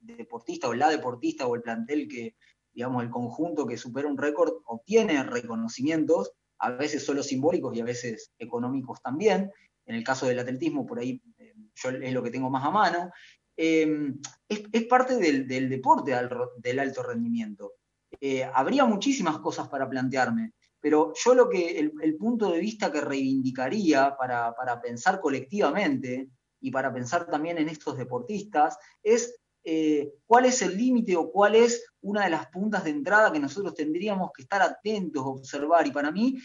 deportista 0.00 0.68
o 0.68 0.74
la 0.74 0.88
deportista 0.88 1.46
o 1.46 1.54
el 1.54 1.62
plantel 1.62 2.08
que, 2.08 2.34
digamos, 2.72 3.04
el 3.04 3.10
conjunto 3.10 3.68
que 3.68 3.76
supera 3.76 4.08
un 4.08 4.18
récord 4.18 4.52
obtiene 4.64 5.22
reconocimientos, 5.22 6.32
a 6.58 6.72
veces 6.72 7.04
solo 7.04 7.22
simbólicos 7.22 7.76
y 7.76 7.80
a 7.80 7.84
veces 7.84 8.32
económicos 8.40 9.00
también. 9.00 9.52
En 9.84 9.94
el 9.94 10.02
caso 10.02 10.26
del 10.26 10.40
atletismo, 10.40 10.84
por 10.84 10.98
ahí 10.98 11.22
eh, 11.38 11.54
yo 11.76 11.90
es 11.90 12.12
lo 12.12 12.22
que 12.24 12.32
tengo 12.32 12.50
más 12.50 12.64
a 12.64 12.70
mano. 12.70 13.12
Em, 13.56 14.20
es, 14.48 14.84
parte 14.84 15.16
del, 15.16 15.46
deporte 15.68 16.14
del 16.58 16.78
alto 16.78 17.02
rendimiento. 17.02 17.72
Eh, 18.20 18.44
habría 18.44 18.84
muchísimas 18.84 19.38
cosas 19.38 19.68
para 19.68 19.88
plantearme, 19.88 20.52
Pero 20.80 21.12
yo 21.14 21.34
lo 21.34 21.48
que, 21.48 21.78
el, 21.78 22.16
punto 22.16 22.50
de 22.52 22.60
vista 22.60 22.92
que 22.92 23.00
reivindicaría 23.00 24.16
para, 24.16 24.80
pensar 24.82 25.20
colectivamente 25.20 26.28
y 26.60 26.70
para 26.70 26.92
pensar 26.92 27.26
también 27.26 27.58
en 27.58 27.68
estos 27.68 27.96
deportistas 27.96 28.78
es 29.02 29.36
eh, 29.64 30.12
cuál 30.26 30.44
es 30.44 30.62
el 30.62 30.76
límite 30.76 31.16
o 31.16 31.30
cuál 31.30 31.56
es 31.56 31.84
una 32.02 32.24
de 32.24 32.30
las 32.30 32.46
puntas 32.48 32.84
de 32.84 32.90
entrada 32.90 33.32
que 33.32 33.40
nosotros 33.40 33.74
tendríamos 33.74 34.30
que 34.32 34.42
estar 34.42 34.62
atentos, 34.62 35.24
observar. 35.26 35.86
Y 35.86 35.90
para 35.90 36.12
mí, 36.12 36.38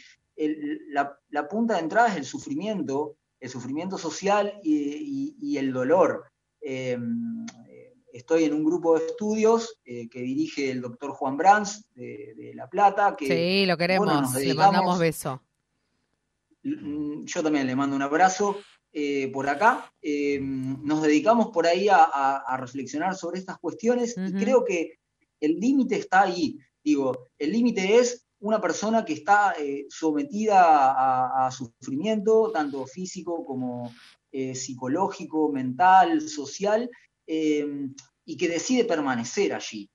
la, 0.89 1.47
punta 1.47 1.75
de 1.75 1.81
entrada 1.81 2.09
es 2.09 2.17
el 2.17 2.25
sufrimiento, 2.25 3.17
el 3.39 3.49
sufrimiento 3.49 3.97
social 3.97 4.59
y, 4.63 5.57
el 5.57 5.71
dolor. 5.71 6.30
Em, 6.61 7.45
estoy 8.13 8.43
en 8.45 8.53
un 8.53 8.63
grupo 8.63 8.97
de 8.97 9.05
estudios 9.05 9.79
eh, 9.85 10.09
que 10.09 10.21
dirige 10.21 10.71
el 10.71 10.81
doctor 10.81 11.11
Juan 11.11 11.37
Brands 11.37 11.87
de, 11.95 12.51
La 12.55 12.69
Plata. 12.69 13.15
Que, 13.15 13.27
sí, 13.27 13.65
lo 13.65 13.77
queremos, 13.77 14.33
le 14.35 14.53
mandamos 14.53 14.99
beso. 14.99 15.41
Mm, 16.63 17.25
yo 17.25 17.43
también 17.43 17.67
le 17.67 17.75
mando 17.75 17.95
un 17.95 18.01
abrazo 18.01 18.57
eh, 18.93 19.29
por 19.33 19.47
acá. 19.49 19.91
Eh, 20.01 20.39
nos 20.41 21.01
dedicamos 21.01 21.47
por 21.47 21.65
ahí 21.65 21.87
a, 21.89 22.57
reflexionar 22.57 23.15
sobre 23.15 23.39
estas 23.39 23.57
cuestiones 23.57 24.15
y 24.17 24.33
creo 24.33 24.63
que 24.65 24.99
el 25.39 25.59
límite 25.59 25.95
está 25.95 26.23
ahí. 26.23 26.57
Digo, 26.83 27.29
el 27.37 27.51
límite 27.51 27.97
es 27.97 28.27
una 28.41 28.59
persona 28.59 29.05
que 29.05 29.13
está 29.13 29.55
sometida 29.89 31.45
a, 31.45 31.51
sufrimiento, 31.51 32.51
tanto 32.51 32.85
físico 32.85 33.45
como 33.45 33.93
psicológico, 34.31 35.51
mental, 35.51 36.27
social, 36.27 36.89
eh, 37.33 37.87
y 38.25 38.37
que 38.37 38.49
decide 38.49 38.85
permanecer 38.85 39.53
allí. 39.53 39.89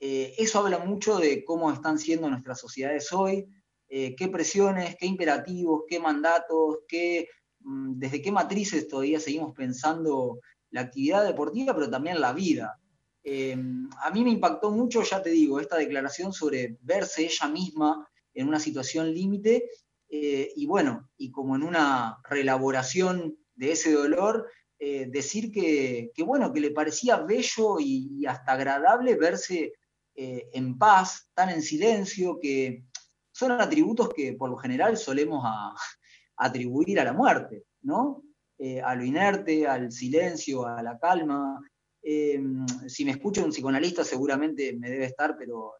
Eh, 0.00 0.34
eso 0.38 0.58
habla 0.58 0.78
mucho 0.78 1.18
de 1.18 1.44
cómo 1.44 1.70
están 1.70 1.98
siendo 1.98 2.28
nuestras 2.28 2.58
sociedades 2.58 3.12
hoy, 3.12 3.46
eh, 3.88 4.14
qué 4.16 4.28
presiones, 4.28 4.96
qué 4.98 5.06
imperativos, 5.06 5.82
qué 5.88 6.00
mandatos, 6.00 6.78
qué, 6.88 7.28
mm, 7.60 7.98
desde 7.98 8.22
qué 8.22 8.32
matrices 8.32 8.88
todavía 8.88 9.20
seguimos 9.20 9.54
pensando 9.54 10.40
la 10.70 10.82
actividad 10.82 11.24
deportiva, 11.24 11.74
pero 11.74 11.90
también 11.90 12.20
la 12.20 12.32
vida. 12.32 12.80
A 13.26 14.10
mí 14.10 14.22
me 14.22 14.30
impactó 14.30 14.70
mucho, 14.70 15.02
ya 15.02 15.22
te 15.22 15.30
digo, 15.30 15.58
esta 15.58 15.76
declaración 15.76 16.32
sobre 16.32 16.76
verse 16.82 17.24
ella 17.24 17.48
misma 17.48 18.06
en 18.34 18.48
una 18.48 18.60
situación 18.60 19.12
límite 19.12 19.70
y 20.08 20.66
bueno, 20.66 21.08
y 21.16 21.30
como 21.30 21.56
en 21.56 21.62
una 21.62 22.18
reelaboración 22.28 23.36
de 23.54 23.72
ese 23.72 23.92
dolor, 23.92 24.46
eh, 24.78 25.06
decir 25.08 25.52
que, 25.52 26.12
bueno, 26.24 26.52
que 26.52 26.60
le 26.60 26.70
parecía 26.70 27.16
bello 27.16 27.78
y, 27.78 28.26
hasta 28.26 28.52
agradable 28.52 29.14
verse 29.14 29.72
eh, 30.14 30.50
en 30.52 30.76
paz, 30.76 31.30
tan 31.32 31.50
en 31.50 31.62
silencio, 31.62 32.38
que 32.40 32.84
son 33.32 33.52
atributos 33.52 34.10
que 34.10 34.34
por 34.34 34.50
lo 34.50 34.56
general 34.56 34.96
solemos 34.96 35.42
atribuir 36.36 37.00
a 37.00 37.04
la 37.04 37.12
muerte, 37.12 37.64
¿no? 37.82 38.24
Eh, 38.58 38.80
a 38.80 38.94
lo 38.94 39.04
inerte, 39.04 39.66
al 39.66 39.90
silencio, 39.90 40.66
a 40.66 40.82
la 40.82 40.98
calma. 40.98 41.60
Si 42.04 43.04
me 43.04 43.12
escucha 43.12 43.42
un 43.42 43.50
psicoanalista 43.50 44.04
seguramente 44.04 44.76
me 44.76 44.90
debe 44.90 45.06
estar, 45.06 45.36
pero 45.38 45.74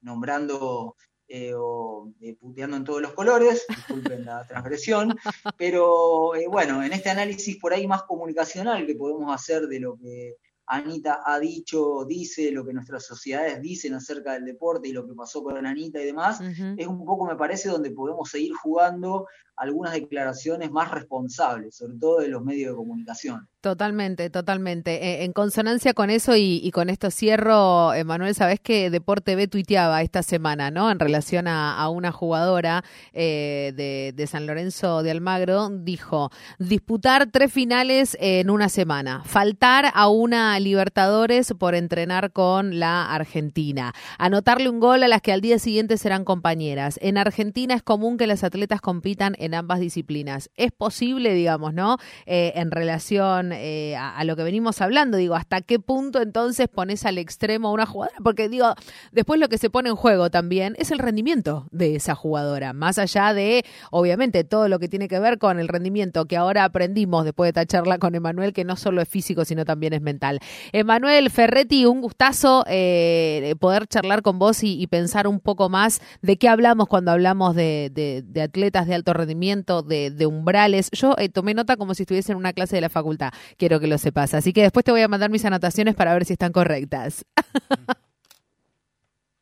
nombrando 0.00 0.96
eh, 1.28 1.52
o 1.56 2.12
eh, 2.20 2.36
puteando 2.36 2.76
en 2.76 2.84
todos 2.84 3.02
los 3.02 3.12
colores, 3.12 3.66
disculpen 3.68 4.24
la 4.24 4.46
transgresión, 4.48 5.12
pero 5.58 6.36
eh, 6.36 6.46
bueno, 6.46 6.84
en 6.84 6.92
este 6.92 7.10
análisis 7.10 7.58
por 7.58 7.72
ahí 7.72 7.88
más 7.88 8.04
comunicacional 8.04 8.86
que 8.86 8.94
podemos 8.94 9.34
hacer 9.34 9.66
de 9.66 9.80
lo 9.80 9.96
que 9.96 10.36
Anita 10.68 11.22
ha 11.24 11.40
dicho, 11.40 12.04
dice, 12.04 12.52
lo 12.52 12.64
que 12.64 12.72
nuestras 12.72 13.04
sociedades 13.04 13.60
dicen 13.60 13.94
acerca 13.94 14.34
del 14.34 14.44
deporte 14.44 14.88
y 14.88 14.92
lo 14.92 15.06
que 15.06 15.14
pasó 15.14 15.42
con 15.42 15.64
Anita 15.64 16.00
y 16.00 16.06
demás, 16.06 16.40
es 16.76 16.86
un 16.86 17.04
poco, 17.04 17.24
me 17.24 17.36
parece, 17.36 17.68
donde 17.68 17.92
podemos 17.92 18.30
seguir 18.30 18.52
jugando 18.52 19.26
algunas 19.56 19.92
declaraciones 19.92 20.70
más 20.70 20.90
responsables, 20.90 21.76
sobre 21.76 21.98
todo 21.98 22.18
de 22.18 22.28
los 22.28 22.44
medios 22.44 22.70
de 22.72 22.76
comunicación. 22.76 23.48
Totalmente, 23.66 24.30
totalmente. 24.30 25.04
Eh, 25.04 25.24
en 25.24 25.32
consonancia 25.32 25.92
con 25.92 26.08
eso 26.08 26.36
y, 26.36 26.70
con 26.70 26.88
esto 26.88 27.10
cierro, 27.10 27.94
Emanuel, 27.94 28.32
sabes 28.36 28.60
que 28.60 28.90
Deporte 28.90 29.34
B 29.34 29.48
tuiteaba 29.48 30.02
esta 30.02 30.22
semana, 30.22 30.70
¿no? 30.70 30.88
En 30.88 31.00
relación 31.00 31.48
a, 31.48 31.88
una 31.88 32.12
jugadora 32.12 32.84
eh, 33.12 34.12
de, 34.14 34.26
San 34.28 34.46
Lorenzo 34.46 35.02
de 35.02 35.10
Almagro, 35.10 35.68
dijo, 35.68 36.30
disputar 36.60 37.26
tres 37.32 37.52
finales 37.52 38.16
en 38.20 38.50
una 38.50 38.68
semana, 38.68 39.24
faltar 39.24 39.90
a 39.92 40.06
una 40.06 40.60
Libertadores 40.60 41.52
por 41.58 41.74
entrenar 41.74 42.30
con 42.30 42.78
la 42.78 43.12
Argentina, 43.12 43.94
anotarle 44.16 44.68
un 44.68 44.78
gol 44.78 45.02
a 45.02 45.08
las 45.08 45.22
que 45.22 45.32
al 45.32 45.40
día 45.40 45.58
siguiente 45.58 45.98
serán 45.98 46.24
compañeras. 46.24 47.00
En 47.02 47.18
Argentina 47.18 47.74
es 47.74 47.82
común 47.82 48.16
que 48.16 48.28
las 48.28 48.44
atletas 48.44 48.80
compitan 48.80 49.34
en 49.40 49.54
ambas 49.54 49.80
disciplinas. 49.80 50.50
Es 50.54 50.70
posible, 50.70 51.34
digamos, 51.34 51.74
¿no? 51.74 51.96
Eh, 52.26 52.52
en 52.54 52.70
relación 52.70 53.55
eh, 53.58 53.96
a, 53.96 54.22
lo 54.24 54.36
que 54.36 54.42
venimos 54.42 54.80
hablando, 54.80 55.16
digo, 55.16 55.34
¿hasta 55.34 55.60
qué 55.60 55.78
punto 55.78 56.20
entonces 56.20 56.68
pones 56.68 57.04
al 57.04 57.18
extremo 57.18 57.68
a 57.68 57.72
una 57.72 57.86
jugadora? 57.86 58.16
Porque 58.22 58.48
digo, 58.48 58.74
después 59.12 59.40
lo 59.40 59.48
que 59.48 59.58
se 59.58 59.70
pone 59.70 59.88
en 59.88 59.96
juego 59.96 60.30
también 60.30 60.74
es 60.78 60.90
el 60.90 60.98
rendimiento 60.98 61.66
de 61.70 61.96
esa 61.96 62.14
jugadora, 62.14 62.72
más 62.72 62.98
allá 62.98 63.34
de, 63.34 63.64
obviamente, 63.90 64.44
todo 64.44 64.68
lo 64.68 64.78
que 64.78 64.88
tiene 64.88 65.08
que 65.08 65.18
ver 65.18 65.38
con 65.38 65.58
el 65.58 65.68
rendimiento 65.68 66.26
que 66.26 66.36
ahora 66.36 66.64
aprendimos 66.64 67.24
después 67.24 67.46
de 67.46 67.60
esta 67.60 67.66
charla 67.66 67.98
con 67.98 68.14
Emanuel, 68.14 68.52
que 68.52 68.64
no 68.64 68.76
solo 68.76 69.00
es 69.00 69.08
físico, 69.08 69.44
sino 69.44 69.64
también 69.64 69.92
es 69.92 70.00
mental. 70.00 70.40
Emanuel 70.72 71.30
Ferretti, 71.30 71.86
un 71.86 72.00
gustazo 72.00 72.64
eh, 72.68 73.54
poder 73.60 73.86
charlar 73.86 74.22
con 74.22 74.38
vos 74.38 74.62
y, 74.62 74.86
pensar 74.86 75.26
un 75.26 75.40
poco 75.40 75.68
más 75.68 76.00
de 76.22 76.36
qué 76.36 76.48
hablamos 76.48 76.86
cuando 76.86 77.10
hablamos 77.10 77.56
de 77.56 78.22
atletas 78.40 78.86
de 78.86 78.94
alto 78.94 79.12
rendimiento 79.12 79.82
de, 79.82 80.26
umbrales. 80.26 80.90
Yo 80.92 81.14
eh, 81.18 81.28
tomé 81.28 81.54
nota 81.54 81.76
como 81.76 81.94
si 81.94 82.02
estuviese 82.02 82.32
en 82.32 82.38
una 82.38 82.52
clase 82.52 82.76
de 82.76 82.80
la 82.80 82.88
facultad, 82.88 83.30
quiero 83.58 83.80
que 83.80 83.86
lo 83.86 83.98
sepas. 83.98 84.34
Así 84.34 84.52
que 84.52 84.62
después 84.62 84.84
te 84.84 84.92
voy 84.92 85.02
a 85.02 85.08
mandar 85.08 85.30
mis 85.30 85.44
anotaciones 85.44 85.94
para 85.94 86.12
ver 86.14 86.24
si 86.24 86.34
están 86.34 86.52
correctas. 86.52 87.24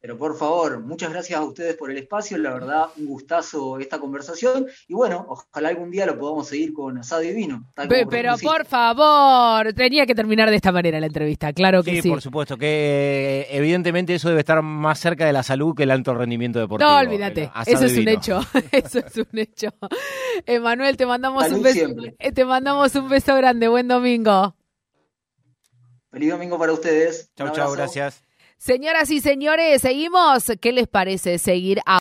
Pero 0.05 0.19
por 0.19 0.37
favor, 0.37 0.81
muchas 0.81 1.11
gracias 1.11 1.41
a 1.41 1.43
ustedes 1.43 1.77
por 1.77 1.91
el 1.91 1.97
espacio, 1.97 2.37
la 2.37 2.53
verdad, 2.53 2.89
un 2.99 3.07
gustazo 3.07 3.79
esta 3.79 3.99
conversación. 3.99 4.67
Y 4.87 4.93
bueno, 4.93 5.25
ojalá 5.27 5.71
algún 5.71 5.91
día 5.91 6.05
lo 6.05 6.19
podamos 6.19 6.47
seguir 6.47 6.75
con 6.75 6.99
asado 6.99 7.23
y 7.23 7.33
vino. 7.33 7.73
Pero 7.75 8.37
por 8.37 8.67
favor, 8.67 9.73
tenía 9.73 10.05
que 10.05 10.15
terminar 10.15 10.51
de 10.51 10.57
esta 10.57 10.73
manera 10.73 11.01
la 11.01 11.07
entrevista, 11.07 11.55
claro 11.55 11.83
que 11.83 11.93
sí. 11.93 12.03
Sí, 12.03 12.11
por 12.11 12.21
supuesto, 12.21 12.59
que 12.59 12.67
eh, 12.67 13.57
evidentemente 13.57 14.15
eso 14.15 14.29
debe 14.29 14.41
estar 14.41 14.61
más 14.61 14.99
cerca 14.99 15.25
de 15.25 15.33
la 15.33 15.43
salud 15.43 15.75
que 15.75 15.85
el 15.85 15.91
alto 15.91 16.13
rendimiento 16.13 16.59
deportivo. 16.59 16.91
No, 16.91 16.99
olvídate, 16.99 17.51
eso 17.65 17.87
es 17.87 17.97
un 17.97 18.09
hecho, 18.09 18.41
eso 18.73 18.99
es 18.99 19.17
un 19.17 19.39
hecho. 19.39 19.69
Emanuel, 20.45 20.99
te 20.99 21.07
mandamos 21.07 21.51
un 21.51 21.63
beso, 21.63 21.87
eh, 22.19 22.31
te 22.31 22.45
mandamos 22.45 22.95
un 22.95 23.09
beso 23.09 23.35
grande, 23.37 23.69
buen 23.69 23.89
domingo. 23.89 24.55
Feliz 26.11 26.31
domingo 26.31 26.59
para 26.59 26.75
ustedes. 26.75 27.31
Chau, 27.35 27.51
chau, 27.53 27.73
gracias. 27.73 28.24
Señoras 28.65 29.11
y 29.11 29.21
señores, 29.21 29.83
seguimos. 29.83 30.51
¿Qué 30.59 30.73
les 30.73 30.89
parece 30.89 31.37
seguir 31.37 31.81
a 31.85 31.93